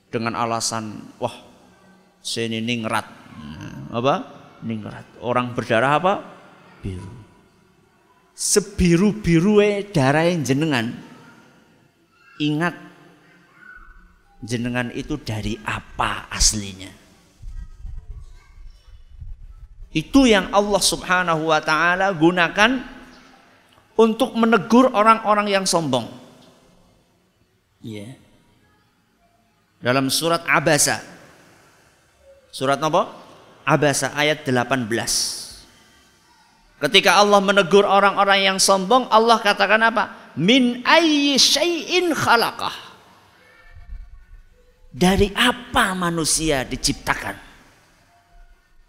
Dengan 0.10 0.39
alasan, 0.39 1.12
wah, 1.20 1.36
saya 2.26 2.49
ini 2.49 2.57
ningrat. 2.65 3.05
Apa? 3.93 4.15
Ningrat. 4.65 5.05
Orang 5.21 5.53
berdarah 5.53 6.01
apa? 6.01 6.13
Biru. 6.82 7.05
Sebiru-biru 8.34 9.61
darah 9.93 10.26
yang 10.26 10.41
jenengan. 10.41 10.89
Ingat 12.41 12.76
jenengan 14.41 14.89
itu 14.97 15.21
dari 15.21 15.55
apa 15.61 16.26
aslinya? 16.34 16.89
Itu 19.95 20.28
yang 20.28 20.51
Allah 20.51 20.82
Subhanahu 20.82 21.53
wa 21.53 21.61
taala 21.63 22.11
gunakan 22.11 22.84
untuk 23.95 24.36
menegur 24.36 24.91
orang-orang 24.91 25.47
yang 25.47 25.63
sombong. 25.63 26.09
Ya. 27.80 28.17
Dalam 29.80 30.09
surat 30.11 30.43
Abasa. 30.49 31.14
Surat 32.56 32.80
apa? 32.80 33.12
Abasa 33.68 34.16
ayat 34.16 34.47
18. 34.47 34.88
Ketika 36.80 37.20
Allah 37.20 37.43
menegur 37.43 37.84
orang-orang 37.84 38.47
yang 38.47 38.58
sombong, 38.64 39.12
Allah 39.12 39.43
katakan 39.43 39.84
apa? 39.84 40.32
Min 40.39 40.80
ayyi 40.88 41.36
syai'in 41.36 42.16
khalaqah. 42.16 42.72
Dari 44.88 45.36
apa 45.36 45.91
manusia 45.99 46.64
diciptakan? 46.64 47.36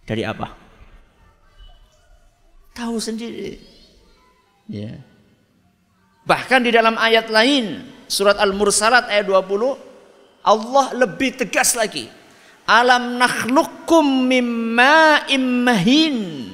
Dari 0.07 0.23
apa? 0.23 0.47
Tahu 2.71 3.03
sendiri. 3.03 3.59
Ya. 4.71 4.95
Bahkan 6.23 6.63
di 6.63 6.71
dalam 6.71 6.95
ayat 6.95 7.27
lain 7.35 7.83
surat 8.07 8.39
Al-Mursalat 8.39 9.11
ayat 9.11 9.27
20 9.27 10.47
Allah 10.47 10.87
lebih 10.95 11.35
tegas 11.35 11.75
lagi. 11.75 12.16
Alam 12.67 13.23
nakhluqukum 13.23 14.27
mimma 14.27 15.31
immahin. 15.31 16.51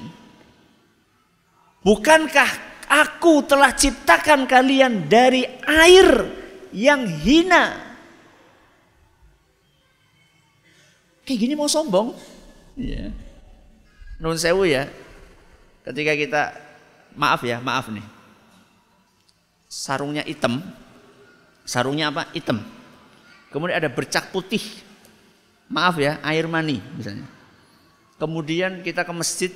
Bukankah 1.80 2.50
aku 2.86 3.42
telah 3.48 3.72
ciptakan 3.72 4.44
kalian 4.44 5.08
dari 5.08 5.48
air 5.64 6.28
yang 6.70 7.08
hina? 7.08 7.92
Kayak 11.24 11.38
gini 11.48 11.52
mau 11.56 11.66
sombong? 11.66 12.12
Iya. 12.76 13.08
Nun 14.20 14.36
sewu 14.36 14.68
ya. 14.68 14.86
Ketika 15.82 16.12
kita 16.14 16.42
maaf 17.16 17.40
ya, 17.42 17.58
maaf 17.58 17.88
nih. 17.88 18.04
Sarungnya 19.66 20.22
hitam. 20.28 20.60
Sarungnya 21.64 22.12
apa? 22.12 22.28
Hitam. 22.36 22.60
Kemudian 23.48 23.80
ada 23.80 23.88
bercak 23.88 24.28
putih. 24.28 24.60
Maaf 25.72 25.96
ya, 25.96 26.20
air 26.20 26.44
mani 26.44 26.84
misalnya. 26.92 27.24
Kemudian 28.20 28.84
kita 28.84 29.08
ke 29.08 29.12
masjid, 29.16 29.50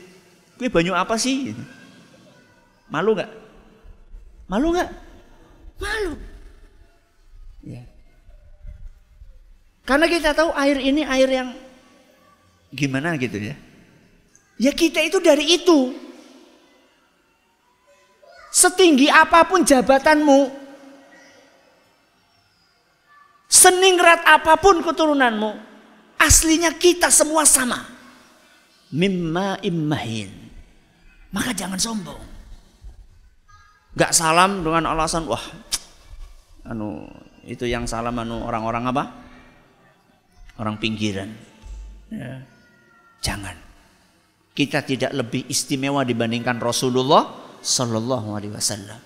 gue 0.57 0.69
banyu 0.73 0.97
apa 0.97 1.21
sih? 1.21 1.53
Malu 2.89 3.13
nggak? 3.13 3.31
Malu 4.49 4.73
nggak? 4.73 4.91
Malu. 5.77 6.13
Ya. 7.69 7.85
Karena 9.85 10.09
kita 10.09 10.33
tahu 10.33 10.51
air 10.57 10.81
ini 10.81 11.05
air 11.05 11.29
yang 11.29 11.49
gimana 12.73 13.15
gitu 13.21 13.37
ya. 13.37 13.55
Ya 14.57 14.73
kita 14.73 15.05
itu 15.05 15.21
dari 15.21 15.61
itu. 15.61 15.93
Setinggi 18.57 19.13
apa 19.13 19.45
pun 19.45 19.69
jabatanmu, 19.69 20.49
seningrat 23.53 24.25
apa 24.25 24.57
pun 24.57 24.81
keturunanmu, 24.81 25.61
aslinya 26.21 26.75
kita 26.77 27.09
semua 27.13 27.47
sama. 27.49 27.85
Mimma 28.93 29.61
immahin. 29.67 30.33
Maka 31.35 31.53
jangan 31.53 31.81
sombong. 31.81 32.23
Gak 33.97 34.13
salam 34.13 34.61
dengan 34.61 34.93
alasan 34.93 35.25
wah 35.25 35.41
anu 36.69 37.09
itu 37.49 37.65
yang 37.65 37.89
salam 37.89 38.13
anu 38.21 38.45
orang-orang 38.45 38.85
apa? 38.93 39.05
Orang 40.61 40.77
pinggiran. 40.77 41.33
Ya. 42.13 42.45
Jangan. 43.25 43.57
Kita 44.57 44.85
tidak 44.85 45.13
lebih 45.13 45.45
istimewa 45.49 46.05
dibandingkan 46.05 46.57
Rasulullah 46.61 47.29
Sallallahu 47.61 48.37
Alaihi 48.37 48.55
Wasallam. 48.57 49.06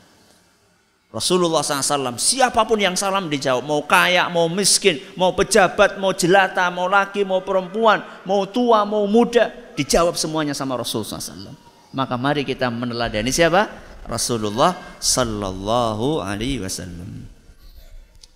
Rasulullah 1.10 1.66
SAW 1.66 2.14
siapa 2.22 2.62
pun 2.62 2.78
yang 2.78 2.94
salam 2.94 3.26
dijawab 3.26 3.66
mau 3.66 3.82
kaya 3.82 4.30
mau 4.30 4.46
miskin 4.46 5.02
mau 5.18 5.34
pejabat 5.34 5.98
mau 5.98 6.14
jelata 6.14 6.70
mau 6.70 6.86
laki 6.86 7.26
mau 7.26 7.42
perempuan 7.42 7.98
mau 8.22 8.46
tua 8.46 8.86
mau 8.86 9.02
muda 9.10 9.50
dijawab 9.74 10.14
semuanya 10.14 10.54
sama 10.54 10.78
Rasulullah 10.78 11.18
SAW 11.18 11.50
maka 11.90 12.14
mari 12.14 12.46
kita 12.46 12.70
meneladani 12.70 13.34
siapa 13.34 13.90
Rasulullah 14.10 14.74
Sallallahu 14.98 16.18
Alaihi 16.18 16.58
Wasallam. 16.58 17.30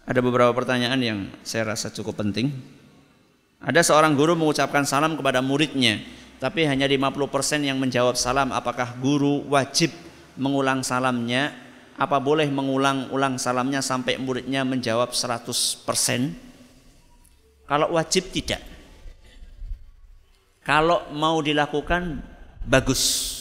Ada 0.07 0.20
beberapa 0.22 0.55
pertanyaan 0.55 1.01
yang 1.03 1.18
saya 1.43 1.75
rasa 1.75 1.91
cukup 1.91 2.22
penting. 2.22 2.55
Ada 3.59 3.81
seorang 3.83 4.12
guru 4.12 4.37
mengucapkan 4.37 4.85
salam 4.85 5.16
kepada 5.16 5.41
muridnya, 5.41 5.99
tapi 6.37 6.68
hanya 6.68 6.85
50% 6.85 7.64
yang 7.64 7.81
menjawab 7.81 8.14
salam. 8.14 8.53
Apakah 8.53 8.95
guru 9.01 9.49
wajib 9.51 9.91
mengulang 10.37 10.85
salamnya? 10.85 11.64
Apa 11.95 12.18
boleh 12.18 12.51
mengulang-ulang 12.51 13.38
salamnya 13.38 13.78
sampai 13.78 14.18
muridnya 14.18 14.66
menjawab 14.66 15.14
100%? 15.14 15.84
Kalau 17.64 17.95
wajib 17.95 18.34
tidak. 18.34 18.61
Kalau 20.64 21.07
mau 21.14 21.38
dilakukan 21.45 22.18
bagus. 22.64 23.32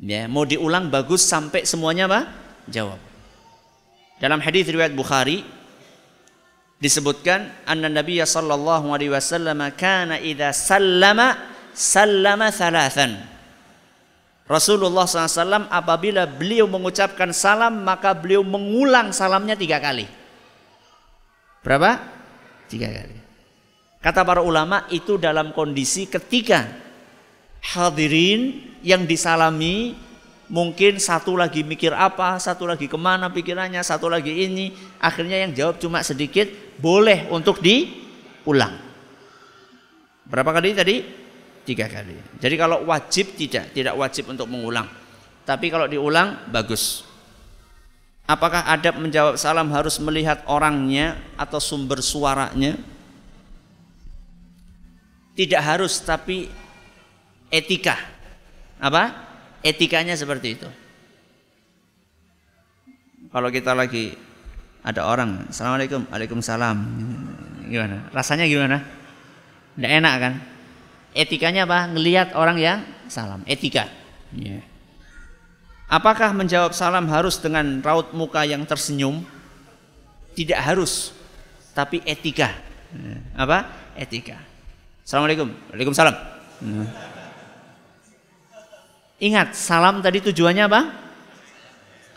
Ya, 0.00 0.24
mau 0.30 0.48
diulang 0.48 0.88
bagus 0.88 1.22
sampai 1.22 1.68
semuanya 1.68 2.08
apa? 2.08 2.30
Jawab. 2.70 2.98
Dalam 4.22 4.38
hadis 4.38 4.70
riwayat 4.70 4.94
Bukhari 4.94 5.42
disebutkan 6.78 7.50
anna 7.66 7.90
Nabi 7.90 8.22
sallallahu 8.22 8.94
alaihi 8.94 9.10
wasallam 9.10 9.58
kana 9.74 10.22
idza 10.22 10.54
sallama 10.54 11.34
sallama 11.74 12.48
thalathan. 12.54 13.31
Rasulullah 14.46 15.06
SAW 15.06 15.70
apabila 15.70 16.26
beliau 16.26 16.66
mengucapkan 16.66 17.30
salam 17.30 17.86
maka 17.86 18.10
beliau 18.12 18.42
mengulang 18.42 19.14
salamnya 19.14 19.54
tiga 19.54 19.78
kali. 19.78 20.04
Berapa? 21.62 22.02
Tiga 22.66 22.90
kali. 22.90 23.16
Kata 24.02 24.26
para 24.26 24.42
ulama 24.42 24.90
itu 24.90 25.14
dalam 25.14 25.54
kondisi 25.54 26.10
ketika 26.10 26.66
hadirin 27.62 28.74
yang 28.82 29.06
disalami 29.06 29.94
mungkin 30.50 30.98
satu 30.98 31.38
lagi 31.38 31.62
mikir 31.62 31.94
apa, 31.94 32.34
satu 32.42 32.66
lagi 32.66 32.90
ke 32.90 32.98
mana 32.98 33.30
pikirannya, 33.30 33.78
satu 33.80 34.10
lagi 34.10 34.42
ini, 34.42 34.74
akhirnya 34.98 35.46
yang 35.46 35.54
jawab 35.54 35.78
cuma 35.78 36.02
sedikit, 36.02 36.50
boleh 36.82 37.30
untuk 37.30 37.62
diulang. 37.62 38.74
Berapa 40.26 40.50
kali 40.50 40.74
tadi? 40.74 41.21
Tiga 41.62 41.86
kali. 41.86 42.18
Jadi 42.42 42.54
kalau 42.58 42.82
wajib 42.86 43.38
tidak, 43.38 43.70
tidak 43.70 43.94
wajib 43.94 44.26
untuk 44.30 44.50
mengulang. 44.50 44.90
Tapi 45.46 45.70
kalau 45.70 45.86
diulang 45.86 46.50
bagus. 46.50 47.06
Apakah 48.26 48.66
adab 48.70 48.98
menjawab 49.02 49.34
salam 49.34 49.70
harus 49.74 49.98
melihat 49.98 50.42
orangnya 50.46 51.18
atau 51.38 51.58
sumber 51.58 52.02
suaranya? 52.02 52.78
Tidak 55.32 55.62
harus, 55.62 56.02
tapi 56.02 56.50
etika 57.50 57.98
apa? 58.82 59.02
Etikanya 59.62 60.18
seperti 60.18 60.58
itu. 60.58 60.68
Kalau 63.30 63.48
kita 63.48 63.72
lagi 63.72 64.12
ada 64.82 65.06
orang, 65.06 65.46
assalamualaikum, 65.48 66.10
waalaikumsalam, 66.10 66.76
gimana? 67.70 68.10
Rasanya 68.10 68.50
gimana? 68.50 68.82
Tidak 69.78 69.92
enak 70.02 70.14
kan? 70.18 70.34
Etikanya 71.12 71.68
apa? 71.68 71.92
Ngelihat 71.92 72.32
orang 72.32 72.56
yang 72.56 72.78
salam. 73.12 73.44
Etika. 73.44 73.88
Yeah. 74.32 74.64
Apakah 75.92 76.32
menjawab 76.32 76.72
salam 76.72 77.04
harus 77.12 77.36
dengan 77.36 77.84
raut 77.84 78.16
muka 78.16 78.48
yang 78.48 78.64
tersenyum? 78.64 79.20
Tidak 80.32 80.56
harus, 80.56 81.12
tapi 81.76 82.00
etika. 82.08 82.56
Apa? 83.36 83.68
Etika. 83.92 84.40
Assalamualaikum, 85.04 85.52
waalaikumsalam. 85.68 86.16
Yeah. 86.64 86.88
Ingat, 89.22 89.52
salam 89.52 90.00
tadi 90.00 90.24
tujuannya 90.24 90.64
apa? 90.64 90.80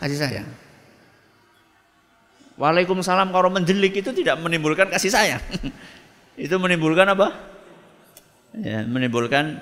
Kasih 0.00 0.18
sayang. 0.18 0.48
Waalaikumsalam 2.56 3.28
kalau 3.28 3.52
mendelik 3.52 4.00
itu 4.00 4.16
tidak 4.16 4.40
menimbulkan 4.40 4.88
kasih 4.88 5.12
sayang. 5.12 5.42
itu 6.48 6.56
menimbulkan 6.56 7.12
apa? 7.12 7.55
Ya, 8.56 8.84
menimbulkan 8.88 9.60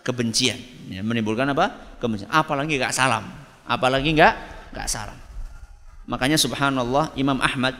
kebencian. 0.00 0.56
Ya, 0.88 1.04
menimbulkan 1.04 1.48
apa? 1.52 1.96
Kebencian. 2.00 2.28
Apalagi 2.32 2.80
nggak 2.80 2.94
salam. 2.94 3.24
Apalagi 3.68 4.12
nggak 4.16 4.34
nggak 4.72 4.88
salam. 4.88 5.18
Makanya 6.08 6.40
subhanallah 6.40 7.14
Imam 7.14 7.38
Ahmad 7.38 7.78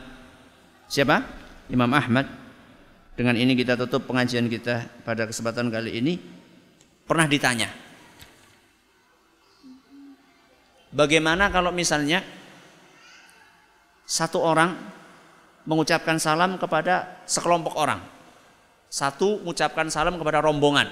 siapa? 0.87 1.25
Imam 1.67 1.89
Ahmad 1.91 2.29
dengan 3.17 3.35
ini 3.35 3.57
kita 3.57 3.75
tutup 3.75 4.07
pengajian 4.07 4.47
kita 4.47 4.87
pada 5.03 5.27
kesempatan 5.27 5.69
kali 5.69 6.01
ini 6.01 6.17
pernah 7.05 7.29
ditanya 7.29 7.69
Bagaimana 10.93 11.49
kalau 11.49 11.73
misalnya 11.73 12.21
satu 14.05 14.37
orang 14.45 14.77
mengucapkan 15.65 16.21
salam 16.21 16.61
kepada 16.61 17.25
sekelompok 17.25 17.73
orang. 17.73 17.97
Satu 18.93 19.41
mengucapkan 19.41 19.89
salam 19.89 20.21
kepada 20.21 20.37
rombongan. 20.37 20.85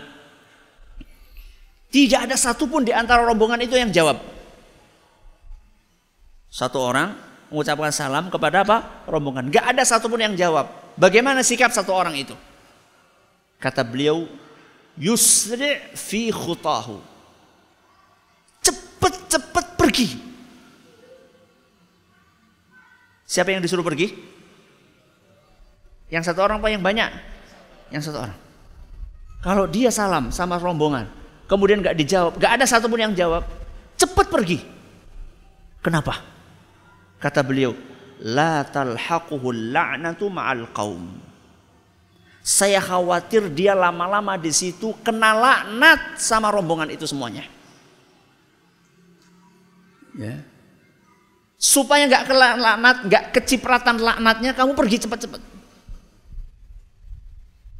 Tidak 1.94 2.26
ada 2.26 2.34
satupun 2.34 2.82
di 2.82 2.90
antara 2.90 3.22
rombongan 3.22 3.62
itu 3.62 3.78
yang 3.78 3.94
jawab. 3.94 4.18
Satu 6.50 6.82
orang 6.82 7.14
mengucapkan 7.54 7.94
salam 7.94 8.34
kepada 8.34 8.66
apa? 8.66 9.06
Rombongan. 9.06 9.54
Gak 9.54 9.78
ada 9.78 9.86
satupun 9.86 10.18
yang 10.18 10.34
jawab. 10.34 10.66
Bagaimana 10.98 11.46
sikap 11.46 11.70
satu 11.70 11.94
orang 11.94 12.18
itu? 12.18 12.34
Kata 13.62 13.86
beliau, 13.86 14.26
yusri 14.98 15.78
fi 15.94 16.34
khutahu 16.34 16.98
Cepet-cepet 18.66 19.66
pergi. 19.78 20.10
Siapa 23.30 23.54
yang 23.54 23.62
disuruh 23.62 23.86
pergi? 23.86 24.10
Yang 26.10 26.34
satu 26.34 26.42
orang 26.42 26.58
apa 26.58 26.74
yang 26.74 26.82
banyak? 26.82 27.31
Yang 27.92 28.10
satu 28.10 28.24
orang. 28.24 28.40
Kalau 29.44 29.66
dia 29.68 29.92
salam 29.92 30.32
sama 30.32 30.56
rombongan, 30.56 31.06
kemudian 31.46 31.84
gak 31.84 31.98
dijawab, 32.00 32.40
gak 32.40 32.62
ada 32.62 32.66
satupun 32.66 32.98
yang 33.04 33.14
jawab, 33.14 33.44
cepet 34.00 34.28
pergi. 34.32 34.60
Kenapa? 35.84 36.24
Kata 37.20 37.44
beliau, 37.44 37.76
la 38.22 38.64
talhaquhu 38.64 39.52
la'natu 39.52 40.30
ma'al 40.32 40.70
qaum. 40.72 41.04
Saya 42.42 42.82
khawatir 42.82 43.54
dia 43.54 43.78
lama-lama 43.78 44.34
di 44.40 44.50
situ 44.50 44.98
kena 45.06 45.34
laknat 45.38 46.18
sama 46.18 46.50
rombongan 46.50 46.90
itu 46.90 47.06
semuanya. 47.06 47.46
Ya. 50.18 50.42
Supaya 51.62 52.10
nggak 52.10 52.26
kena 52.26 52.58
laknat, 52.58 52.98
nggak 53.06 53.24
kecipratan 53.38 54.02
laknatnya, 54.02 54.58
kamu 54.58 54.74
pergi 54.74 55.06
cepat-cepat. 55.06 55.51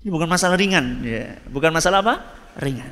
Ini 0.02 0.10
bukan 0.10 0.26
masalah 0.26 0.58
ringan, 0.58 1.06
ya. 1.06 1.38
bukan 1.46 1.70
masalah 1.70 2.02
apa? 2.02 2.16
Ringan. 2.58 2.90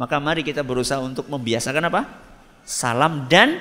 Maka 0.00 0.16
mari 0.16 0.40
kita 0.40 0.64
berusaha 0.64 0.96
untuk 1.04 1.28
membiasakan 1.28 1.92
apa? 1.92 2.08
Salam 2.64 3.28
dan 3.28 3.60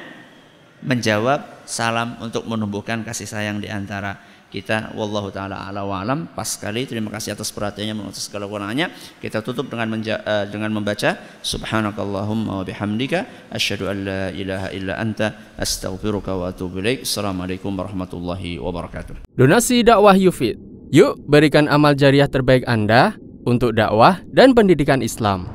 menjawab 0.80 1.68
salam 1.68 2.16
untuk 2.24 2.48
menumbuhkan 2.48 3.04
kasih 3.04 3.28
sayang 3.28 3.60
di 3.60 3.68
antara 3.68 4.16
kita 4.48 4.96
wallahu 4.96 5.36
taala 5.36 5.68
ala 5.68 5.84
wa 5.84 6.00
pas 6.32 6.48
sekali 6.48 6.88
terima 6.88 7.12
kasih 7.12 7.36
atas 7.36 7.52
perhatiannya 7.52 7.92
menurut 7.92 8.16
segala 8.16 8.48
kekurangannya 8.48 8.88
kita 9.20 9.44
tutup 9.44 9.68
dengan 9.68 9.92
uh, 10.00 10.46
dengan 10.48 10.72
membaca 10.72 11.18
subhanakallahumma 11.44 12.62
wa 12.62 12.64
bihamdika 12.64 13.52
asyhadu 13.52 13.92
an 13.92 13.98
la 14.06 14.24
ilaha 14.32 14.72
illa 14.72 14.96
anta 14.96 15.58
astaghfiruka 15.60 16.32
wa 16.38 16.54
atubu 16.54 16.80
ilaik 16.80 17.04
assalamualaikum 17.04 17.74
warahmatullahi 17.74 18.62
wabarakatuh 18.62 19.28
donasi 19.36 19.84
dakwah 19.84 20.16
Yufid 20.16 20.75
yuk 20.94 21.18
berikan 21.26 21.66
amal 21.70 21.98
jariah 21.98 22.30
terbaik 22.30 22.66
Anda 22.70 23.18
untuk 23.46 23.78
dakwah 23.78 24.22
dan 24.34 24.54
pendidikan 24.58 25.02
Islam 25.02 25.50